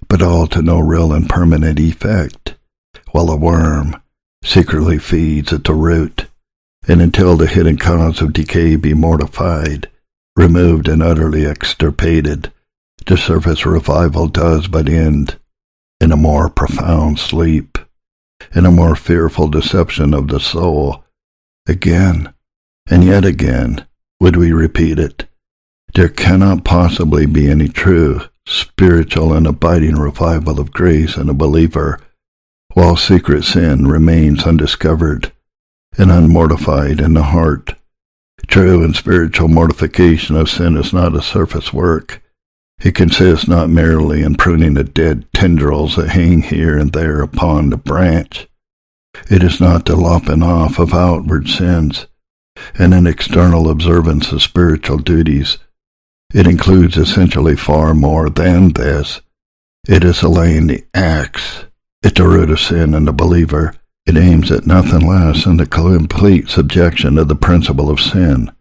[0.07, 2.55] but all to no real and permanent effect,
[3.11, 3.99] while a worm
[4.43, 6.27] secretly feeds at the root,
[6.88, 9.89] and until the hidden cause of decay be mortified,
[10.36, 12.51] removed and utterly extirpated,
[13.07, 15.38] the surface revival does but end
[15.99, 17.77] in a more profound sleep,
[18.53, 21.03] in a more fearful deception of the soul.
[21.67, 22.33] Again,
[22.88, 23.85] and yet again,
[24.19, 25.26] would we repeat it,
[25.95, 31.99] there cannot possibly be any true, spiritual, and abiding revival of grace in a believer
[32.73, 35.31] while secret sin remains undiscovered
[35.97, 37.76] and unmortified in the heart.
[38.47, 42.22] True and spiritual mortification of sin is not a surface work.
[42.84, 47.69] It consists not merely in pruning the dead tendrils that hang here and there upon
[47.69, 48.47] the branch.
[49.30, 52.07] It is not the lopping off of outward sins
[52.77, 55.57] and an external observance of spiritual duties.
[56.34, 59.22] It includes essentially far more than this.
[59.88, 61.65] It is laying the axe
[62.03, 63.73] at the root of sin in the believer
[64.06, 68.52] it aims at nothing less than the complete subjection of the principle of sin.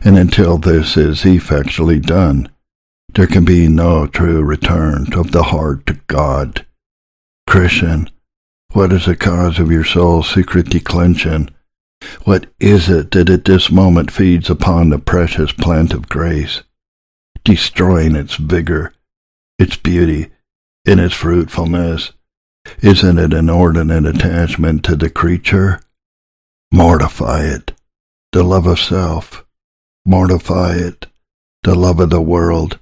[0.00, 2.48] And until this is effectually done,
[3.14, 6.66] there can be no true return of the heart to God.
[7.46, 8.10] Christian,
[8.72, 11.50] what is the cause of your soul's secret declension?
[12.24, 16.62] What is it that at this moment feeds upon the precious plant of grace,
[17.44, 18.92] destroying its vigor,
[19.58, 20.30] its beauty,
[20.84, 22.12] and its fruitfulness?
[22.80, 25.80] Isn't it an inordinate attachment to the creature?
[26.72, 27.72] Mortify it.
[28.32, 29.44] The love of self.
[30.06, 31.06] Mortify it.
[31.62, 32.78] The love of the world.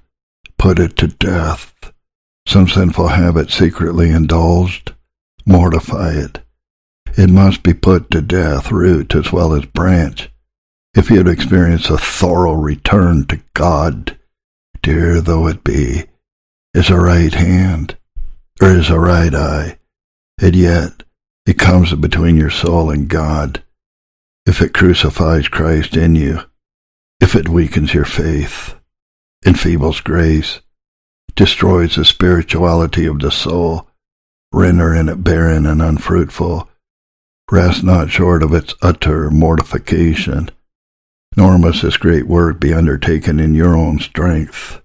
[0.57, 1.73] Put it to death.
[2.47, 4.93] some sinful habit secretly indulged,
[5.45, 6.39] mortify it.
[7.17, 10.29] It must be put to death, root as well as branch.
[10.95, 14.17] If you'd experience a thorough return to God,
[14.81, 16.05] dear though it be,
[16.73, 17.97] is a right hand,
[18.61, 19.79] or is a right eye,
[20.41, 21.03] and yet
[21.45, 23.63] it comes between your soul and God.
[24.45, 26.41] If it crucifies Christ in you,
[27.19, 28.75] if it weakens your faith,
[29.45, 30.59] enfeebles grace,
[31.35, 33.87] destroys the spirituality of the soul,
[34.51, 36.69] rendering it barren and unfruitful,
[37.51, 40.49] rest not short of its utter mortification,
[41.35, 44.81] nor must this great work be undertaken in your own strength.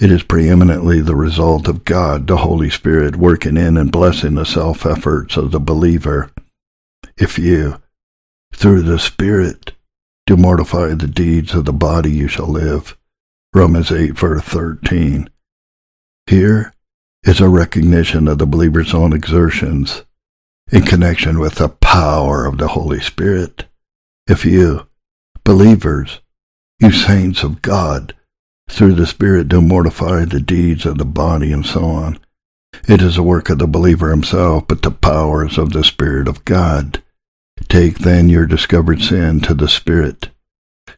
[0.00, 4.44] It is preeminently the result of God, the Holy Spirit, working in and blessing the
[4.44, 6.30] self efforts of the believer.
[7.16, 7.82] If you,
[8.54, 9.72] through the Spirit,
[10.26, 12.96] do mortify the deeds of the body, you shall live.
[13.52, 15.30] Romans 8, verse 13.
[16.28, 16.72] Here
[17.24, 20.04] is a recognition of the believer's own exertions
[20.70, 23.64] in connection with the power of the Holy Spirit.
[24.28, 24.86] If you,
[25.44, 26.20] believers,
[26.78, 28.14] you saints of God,
[28.68, 32.18] through the Spirit do mortify the deeds of the body and so on,
[32.86, 36.44] it is a work of the believer himself, but the powers of the Spirit of
[36.44, 37.02] God.
[37.68, 40.30] Take then your discovered sin to the Spirit.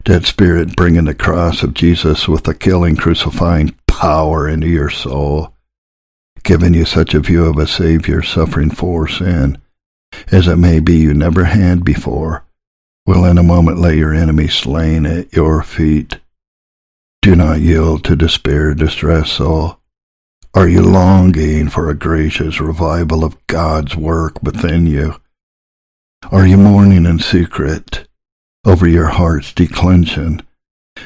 [0.05, 5.53] That Spirit bringing the cross of Jesus with the killing, crucifying power into your soul,
[6.43, 9.57] giving you such a view of a Savior suffering for sin,
[10.31, 12.43] as it may be you never had before,
[13.05, 16.19] will in a moment lay your enemy slain at your feet.
[17.21, 19.79] Do not yield to despair, distress, soul.
[20.55, 25.21] Are you longing for a gracious revival of God's work within you?
[26.31, 28.07] Are you mourning in secret
[28.65, 30.41] over your heart's declension?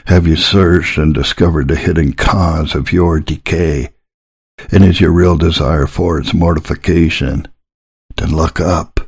[0.06, 3.90] Have you searched and discovered the hidden cause of your decay?
[4.72, 7.46] And is your real desire for its mortification?
[8.16, 9.02] Then look up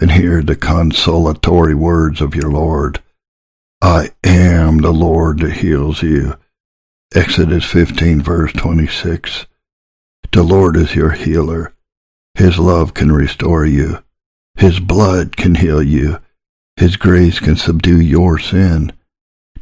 [0.00, 3.02] and hear the consolatory words of your Lord.
[3.80, 6.34] I am the Lord that heals you.
[7.14, 9.46] Exodus 15 verse 26.
[10.32, 11.72] The Lord is your healer.
[12.34, 14.02] His love can restore you.
[14.56, 16.18] His blood can heal you.
[16.76, 18.92] His grace can subdue your sin.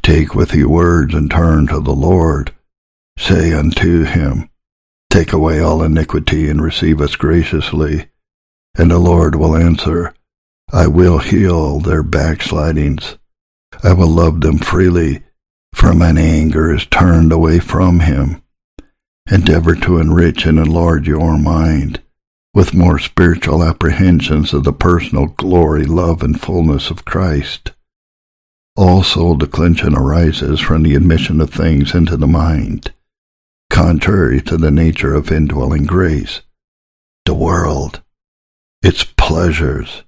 [0.01, 2.55] Take with you words and turn to the Lord.
[3.19, 4.49] Say unto him,
[5.11, 8.07] Take away all iniquity and receive us graciously.
[8.75, 10.15] And the Lord will answer,
[10.73, 13.17] I will heal their backslidings.
[13.83, 15.23] I will love them freely,
[15.73, 18.41] for mine anger is turned away from him.
[19.29, 22.01] Endeavor to enrich and enlarge your mind
[22.57, 27.71] with more spiritual apprehensions of the personal glory, love, and fullness of Christ.
[28.75, 32.93] All soul declension arises from the admission of things into the mind,
[33.69, 36.41] contrary to the nature of indwelling grace.
[37.25, 38.01] The world,
[38.81, 40.03] its pleasures,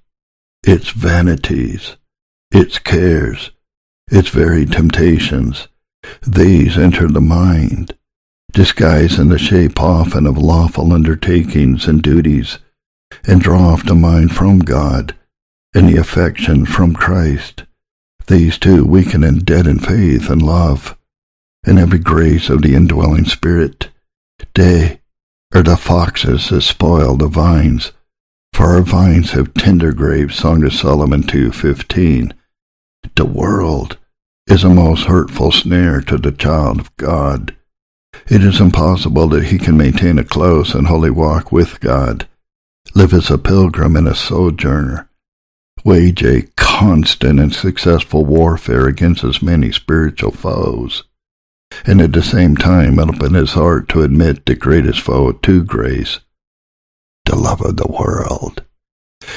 [0.64, 1.96] its vanities,
[2.50, 3.50] its cares,
[4.08, 5.68] its very temptations,
[6.26, 7.94] these enter the mind
[8.52, 12.58] disguised in the shape often of lawful undertakings and duties,
[13.26, 15.16] and draw off the mind from God
[15.74, 17.64] and the affection from Christ.
[18.26, 20.96] These too weaken and deaden faith and love,
[21.64, 23.88] and every grace of the indwelling Spirit.
[24.54, 25.00] They
[25.54, 27.92] are the foxes that spoil the vines,
[28.52, 32.32] for our vines have tender grapes, Song of Solomon 2.15.
[33.16, 33.98] The world
[34.46, 37.56] is a most hurtful snare to the child of God
[38.30, 42.28] it is impossible that he can maintain a close and holy walk with God,
[42.94, 45.08] live as a pilgrim and a sojourner,
[45.84, 51.04] wage a constant and successful warfare against his many spiritual foes,
[51.84, 56.20] and at the same time open his heart to admit the greatest foe to grace,
[57.24, 58.64] the love of the world.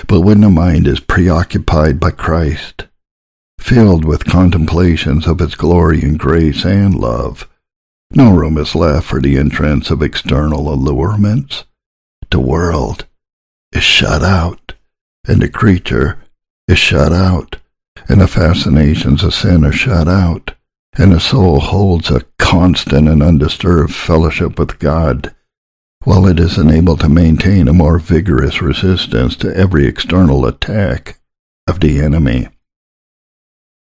[0.08, 2.86] But when the mind is preoccupied by Christ,
[3.60, 7.48] filled with contemplations of his glory and grace and love,
[8.16, 11.64] no room is left for the entrance of external allurements.
[12.30, 13.08] The world
[13.72, 14.74] is shut out,
[15.28, 16.20] and the creature
[16.68, 17.58] is shut out,
[18.08, 20.54] and the fascinations of sin are shut out,
[20.96, 25.34] and the soul holds a constant and undisturbed fellowship with God,
[26.04, 31.20] while it is enabled to maintain a more vigorous resistance to every external attack
[31.66, 32.48] of the enemy.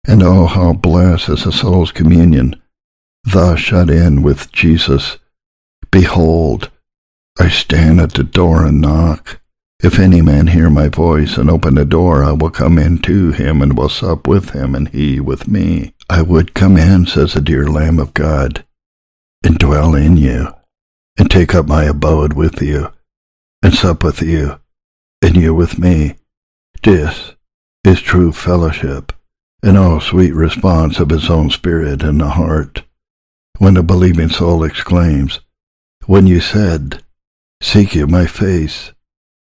[0.07, 2.57] And oh, how blessed is the soul's communion
[3.24, 5.19] thus shut in with Jesus.
[5.91, 6.70] Behold,
[7.39, 9.41] I stand at the door and knock.
[9.83, 13.33] If any man hear my voice and open the door, I will come in to
[13.33, 15.95] him and will sup with him and he with me.
[16.09, 18.65] I would come in, says the dear Lamb of God,
[19.45, 20.49] and dwell in you.
[21.19, 22.93] and take up my abode with you,
[23.62, 24.59] and sup with you,
[25.20, 26.16] and you with me.
[26.83, 27.33] This
[27.85, 29.12] is true fellowship,
[29.63, 32.83] and all sweet response of his own spirit in the heart.
[33.59, 35.41] When the believing soul exclaims,
[36.07, 37.03] When you said,
[37.61, 38.93] Seek you my face,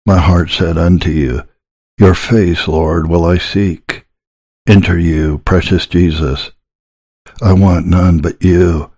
[0.05, 1.43] my heart said unto you,
[1.97, 4.05] Your face, Lord, will I seek.
[4.67, 6.51] Enter you, precious Jesus.
[7.41, 8.91] I want none but you.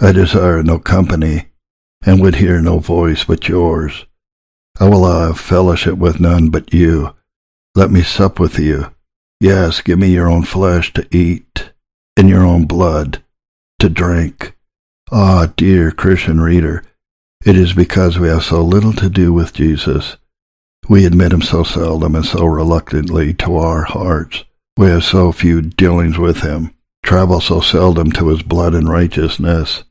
[0.00, 1.48] I desire no company,
[2.04, 4.04] and would hear no voice but yours.
[4.78, 7.14] I will have fellowship with none but you.
[7.74, 8.92] Let me sup with you.
[9.42, 11.72] Yes, give me your own flesh to eat,
[12.16, 13.24] and your own blood
[13.80, 14.56] to drink.
[15.10, 16.84] Ah, dear Christian reader,
[17.44, 20.16] it is because we have so little to do with Jesus.
[20.88, 24.44] We admit him so seldom and so reluctantly to our hearts.
[24.76, 29.82] We have so few dealings with him, travel so seldom to his blood and righteousness,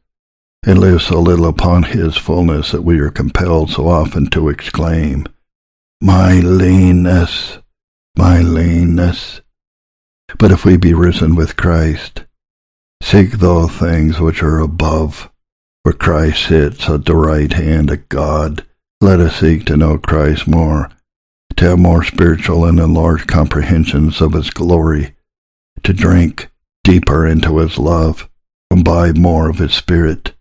[0.66, 5.26] and live so little upon his fullness that we are compelled so often to exclaim,
[6.00, 7.58] My leanness,
[8.16, 9.42] my leanness.
[10.38, 12.26] But if we be risen with Christ,
[13.02, 15.30] seek those things which are above,
[15.84, 18.66] where Christ sits at the right hand of God.
[19.02, 20.90] Let us seek to know Christ more,
[21.58, 25.16] to have more spiritual and enlarged comprehensions of his glory,
[25.84, 26.50] to drink
[26.84, 28.30] deeper into his love,
[28.70, 30.34] imbibe more of his spirit,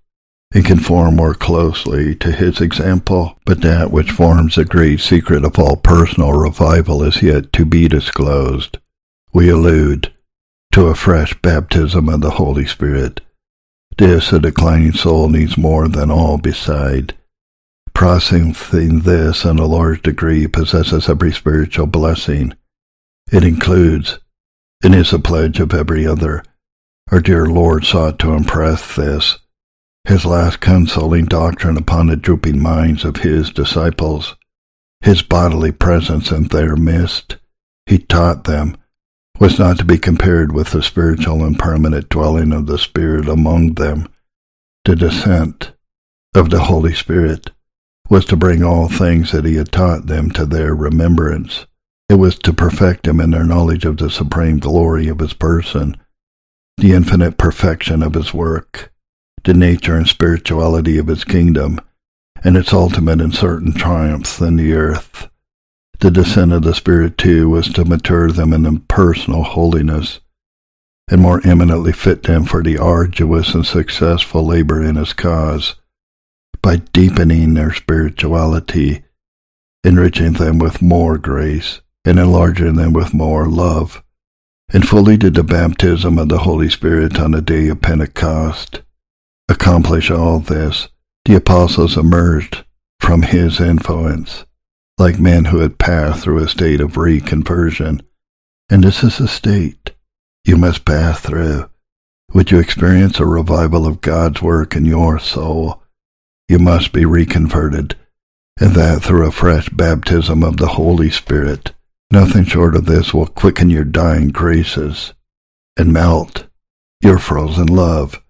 [0.53, 3.39] and conform more closely to his example.
[3.45, 7.89] But that which forms the great secret of all personal revival is yet to be
[7.89, 8.79] disclosed.
[9.33, 10.13] We allude
[10.73, 13.21] to a fresh baptism of the Holy Spirit.
[13.97, 17.15] This a declining soul needs more than all beside.
[17.93, 22.55] Processing this in a large degree possesses every spiritual blessing.
[23.31, 24.19] It includes,
[24.83, 26.43] and is a pledge of every other.
[27.13, 29.39] Our dear Lord sought to impress this
[30.05, 34.37] his last consoling doctrine upon the drooping minds of his disciples,
[35.01, 37.37] his bodily presence in their midst,
[37.87, 38.77] he taught them,
[39.39, 43.75] was not to be compared with the spiritual and permanent dwelling of the Spirit among
[43.75, 44.07] them.
[44.85, 45.73] The descent
[46.35, 47.51] of the Holy Spirit
[48.11, 51.67] was to bring all things that he had taught them to their remembrance.
[52.09, 55.97] It was to perfect them in their knowledge of the supreme glory of his person,
[56.77, 58.93] the infinite perfection of his work,
[59.45, 61.81] the nature and spirituality of his kingdom,
[62.45, 65.29] and its ultimate and certain triumphs in the earth.
[66.01, 70.21] The descent of the Spirit, too, was to mature them in impersonal holiness,
[71.09, 75.77] and more eminently fit them for the arduous and successful labor in his cause,
[76.63, 79.03] by deepening their spirituality,
[79.85, 84.03] enriching them with more grace, and enlarging them with more love.
[84.73, 88.83] And fully did the baptism of the Holy Spirit on the day of Pentecost
[89.51, 90.89] accomplish all this,
[91.25, 92.65] the apostles emerged
[93.01, 94.47] from his influence
[94.97, 98.01] like men who had passed through a state of reconversion.
[98.69, 99.93] And this is a state
[100.45, 101.69] you must pass through.
[102.33, 105.83] Would you experience a revival of God's work in your soul?
[106.49, 107.97] You must be reconverted,
[108.61, 111.73] and that through a fresh baptism of the Holy Spirit.
[112.13, 115.15] Nothing short of this will quicken your dying graces
[115.77, 116.47] and melt
[117.01, 118.21] your frozen love.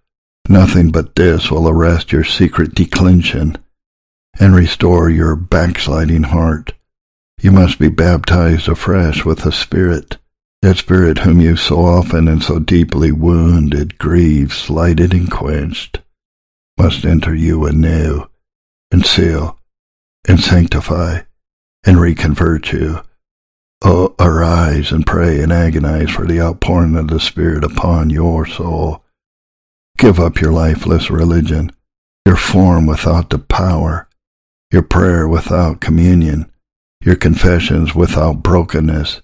[0.48, 3.56] Nothing but this will arrest your secret declension
[4.38, 6.72] and restore your backsliding heart.
[7.40, 10.18] You must be baptized afresh with the Spirit,
[10.62, 16.00] that Spirit whom you so often and so deeply wounded, grieved, slighted, and quenched,
[16.78, 18.26] must enter you anew,
[18.90, 19.58] and seal,
[20.28, 21.20] and sanctify,
[21.84, 23.00] and reconvert you.
[23.82, 29.02] Oh, arise and pray and agonize for the outpouring of the Spirit upon your soul
[30.00, 31.72] Give up your lifeless religion,
[32.24, 34.08] your form without the power,
[34.72, 36.50] your prayer without communion,
[37.04, 39.20] your confessions without brokenness,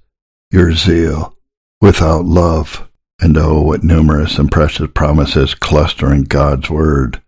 [0.50, 1.34] your zeal
[1.80, 2.86] without love.
[3.18, 7.22] And oh, what numerous and precious promises cluster in God's word,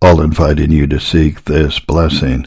[0.00, 2.46] all inviting you to seek this blessing.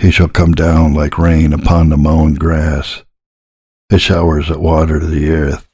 [0.00, 3.04] He shall come down like rain upon the mown grass,
[3.92, 5.68] as showers that water the earth.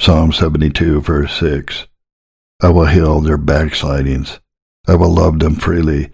[0.00, 1.86] Psalm 72, verse 6.
[2.62, 4.38] I will heal their backslidings.
[4.86, 6.10] I will love them freely,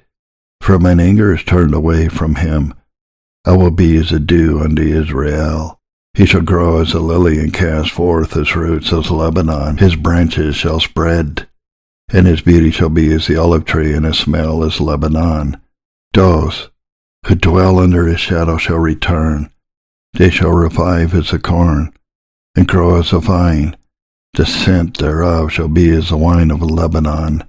[0.63, 2.73] for mine anger is turned away from him.
[3.45, 5.79] I will be as a dew unto Israel.
[6.15, 9.77] He shall grow as a lily and cast forth his roots as Lebanon.
[9.77, 11.47] His branches shall spread,
[12.11, 15.61] and his beauty shall be as the olive tree, and his smell as Lebanon.
[16.15, 16.71] Those
[17.27, 19.51] who dwell under his shadow shall return.
[20.15, 21.93] They shall revive as a corn,
[22.57, 23.77] and grow as a vine.
[24.35, 27.45] The scent thereof shall be as the wine of Lebanon.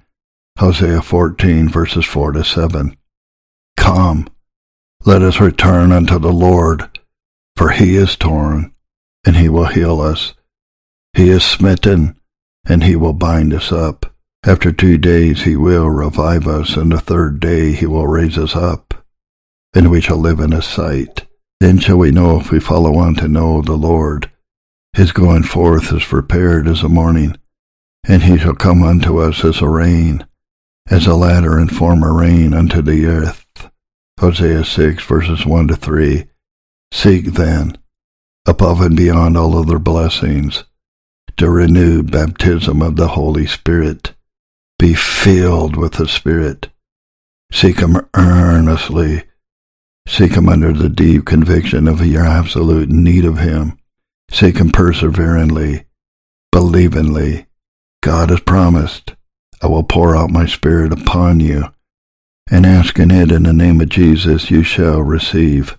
[0.58, 2.96] Hosea 14, verses 4 to 7.
[3.78, 4.28] Come,
[5.06, 7.00] let us return unto the Lord,
[7.56, 8.74] for he is torn,
[9.26, 10.34] and he will heal us.
[11.14, 12.20] He is smitten,
[12.66, 14.14] and he will bind us up.
[14.46, 18.56] After two days he will revive us, and the third day he will raise us
[18.56, 18.94] up,
[19.74, 21.26] and we shall live in his sight.
[21.60, 24.32] Then shall we know if we follow on to know the Lord.
[24.94, 27.38] His going forth is prepared as a morning,
[28.04, 30.26] and he shall come unto us as a rain,
[30.88, 33.46] as a latter and former rain unto the earth.
[34.20, 36.26] Hosea 6 verses 1 to 3.
[36.92, 37.78] Seek then,
[38.46, 40.66] above and beyond all other blessings,
[41.38, 44.14] the renewed baptism of the Holy Spirit.
[44.78, 46.70] Be filled with the Spirit.
[47.52, 49.24] Seek Him earnestly.
[50.08, 53.79] Seek Him under the deep conviction of your absolute need of Him.
[54.32, 55.86] Seek Him perseveringly,
[56.52, 57.48] believingly.
[58.02, 59.16] God has promised,
[59.62, 61.66] I will pour out my Spirit upon you
[62.52, 65.78] and asking it in the name of Jesus, you shall receive.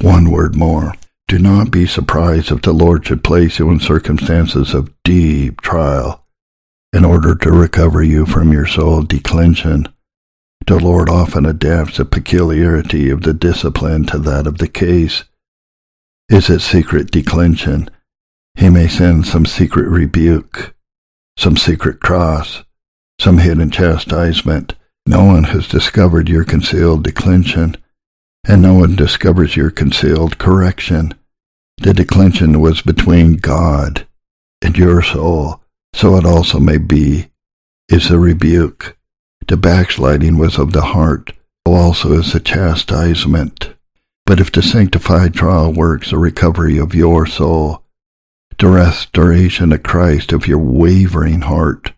[0.00, 0.92] One word more.
[1.28, 6.24] Do not be surprised if the Lord should place you in circumstances of deep trial
[6.92, 9.88] in order to recover you from your soul declension.
[10.66, 15.24] The Lord often adapts the peculiarity of the discipline to that of the case.
[16.28, 17.88] Is it secret declension?
[18.56, 20.74] He may send some secret rebuke,
[21.38, 22.64] some secret cross,
[23.20, 24.74] some hidden chastisement,
[25.06, 27.76] no one has discovered your concealed declension,
[28.44, 31.14] and no one discovers your concealed correction.
[31.78, 34.04] The declension was between God
[34.60, 35.62] and your soul,
[35.92, 37.30] so it also may be,
[37.88, 38.96] is the rebuke.
[39.46, 41.32] The backsliding was of the heart,
[41.64, 43.75] so also is the chastisement.
[44.26, 47.82] But if the sanctified trial works the recovery of your soul,
[48.58, 51.92] the restoration of Christ of your wavering heart,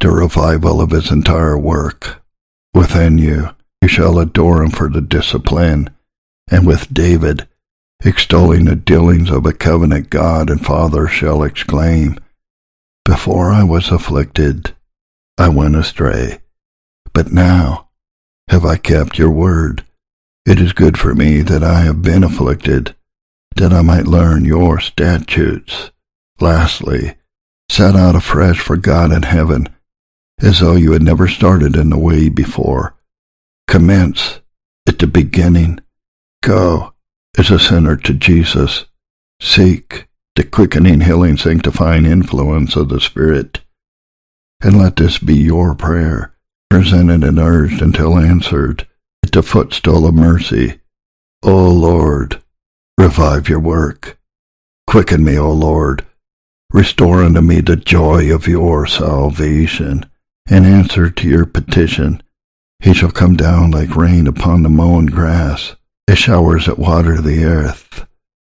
[0.00, 2.22] the revival of his entire work,
[2.74, 3.50] within you.
[3.80, 5.90] You shall adore him for the discipline.
[6.50, 7.48] And with David,
[8.04, 12.18] extolling the dealings of a covenant God and Father, shall exclaim,
[13.04, 14.74] Before I was afflicted,
[15.38, 16.40] I went astray.
[17.12, 17.88] But now
[18.48, 19.84] have I kept your word.
[20.46, 22.94] It is good for me that I have been afflicted,
[23.56, 25.90] that I might learn your statutes.
[26.38, 27.14] Lastly,
[27.70, 29.70] set out afresh for God in heaven
[30.40, 32.94] as though you had never started in the way before.
[33.68, 34.40] Commence
[34.86, 35.80] at the beginning.
[36.42, 36.92] Go
[37.38, 38.84] as a sinner to Jesus.
[39.40, 43.60] Seek the quickening, healing, sanctifying influence of the Spirit.
[44.60, 46.34] And let this be your prayer,
[46.68, 48.86] presented and urged until answered
[49.32, 50.80] the footstool of mercy.
[51.42, 52.42] O Lord,
[52.98, 54.18] revive your work.
[54.86, 56.06] Quicken me, O Lord.
[56.72, 60.06] Restore unto me the joy of your salvation
[60.50, 62.22] in answer to your petition,
[62.80, 65.74] he shall come down like rain upon the mown grass,
[66.06, 68.06] as showers that water the earth,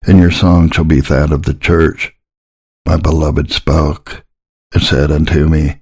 [0.07, 2.15] and your song shall be that of the church.
[2.87, 4.25] My beloved spoke,
[4.73, 5.81] and said unto me,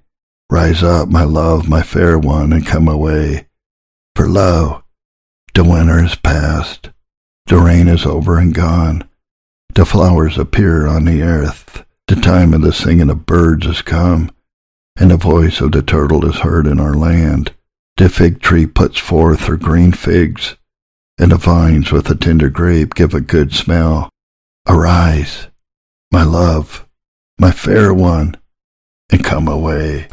[0.50, 3.47] Rise up, my love, my fair one, and come away.
[4.18, 4.82] For lo,
[5.54, 6.90] the winter is past,
[7.46, 9.08] the rain is over and gone,
[9.76, 14.32] the flowers appear on the earth, the time of the singing of birds is come,
[14.96, 17.54] and the voice of the turtle is heard in our land.
[17.96, 20.56] The fig tree puts forth her green figs,
[21.16, 24.10] and the vines with the tender grape give a good smell.
[24.66, 25.46] Arise,
[26.10, 26.88] my love,
[27.38, 28.36] my fair one,
[29.10, 30.06] and come away.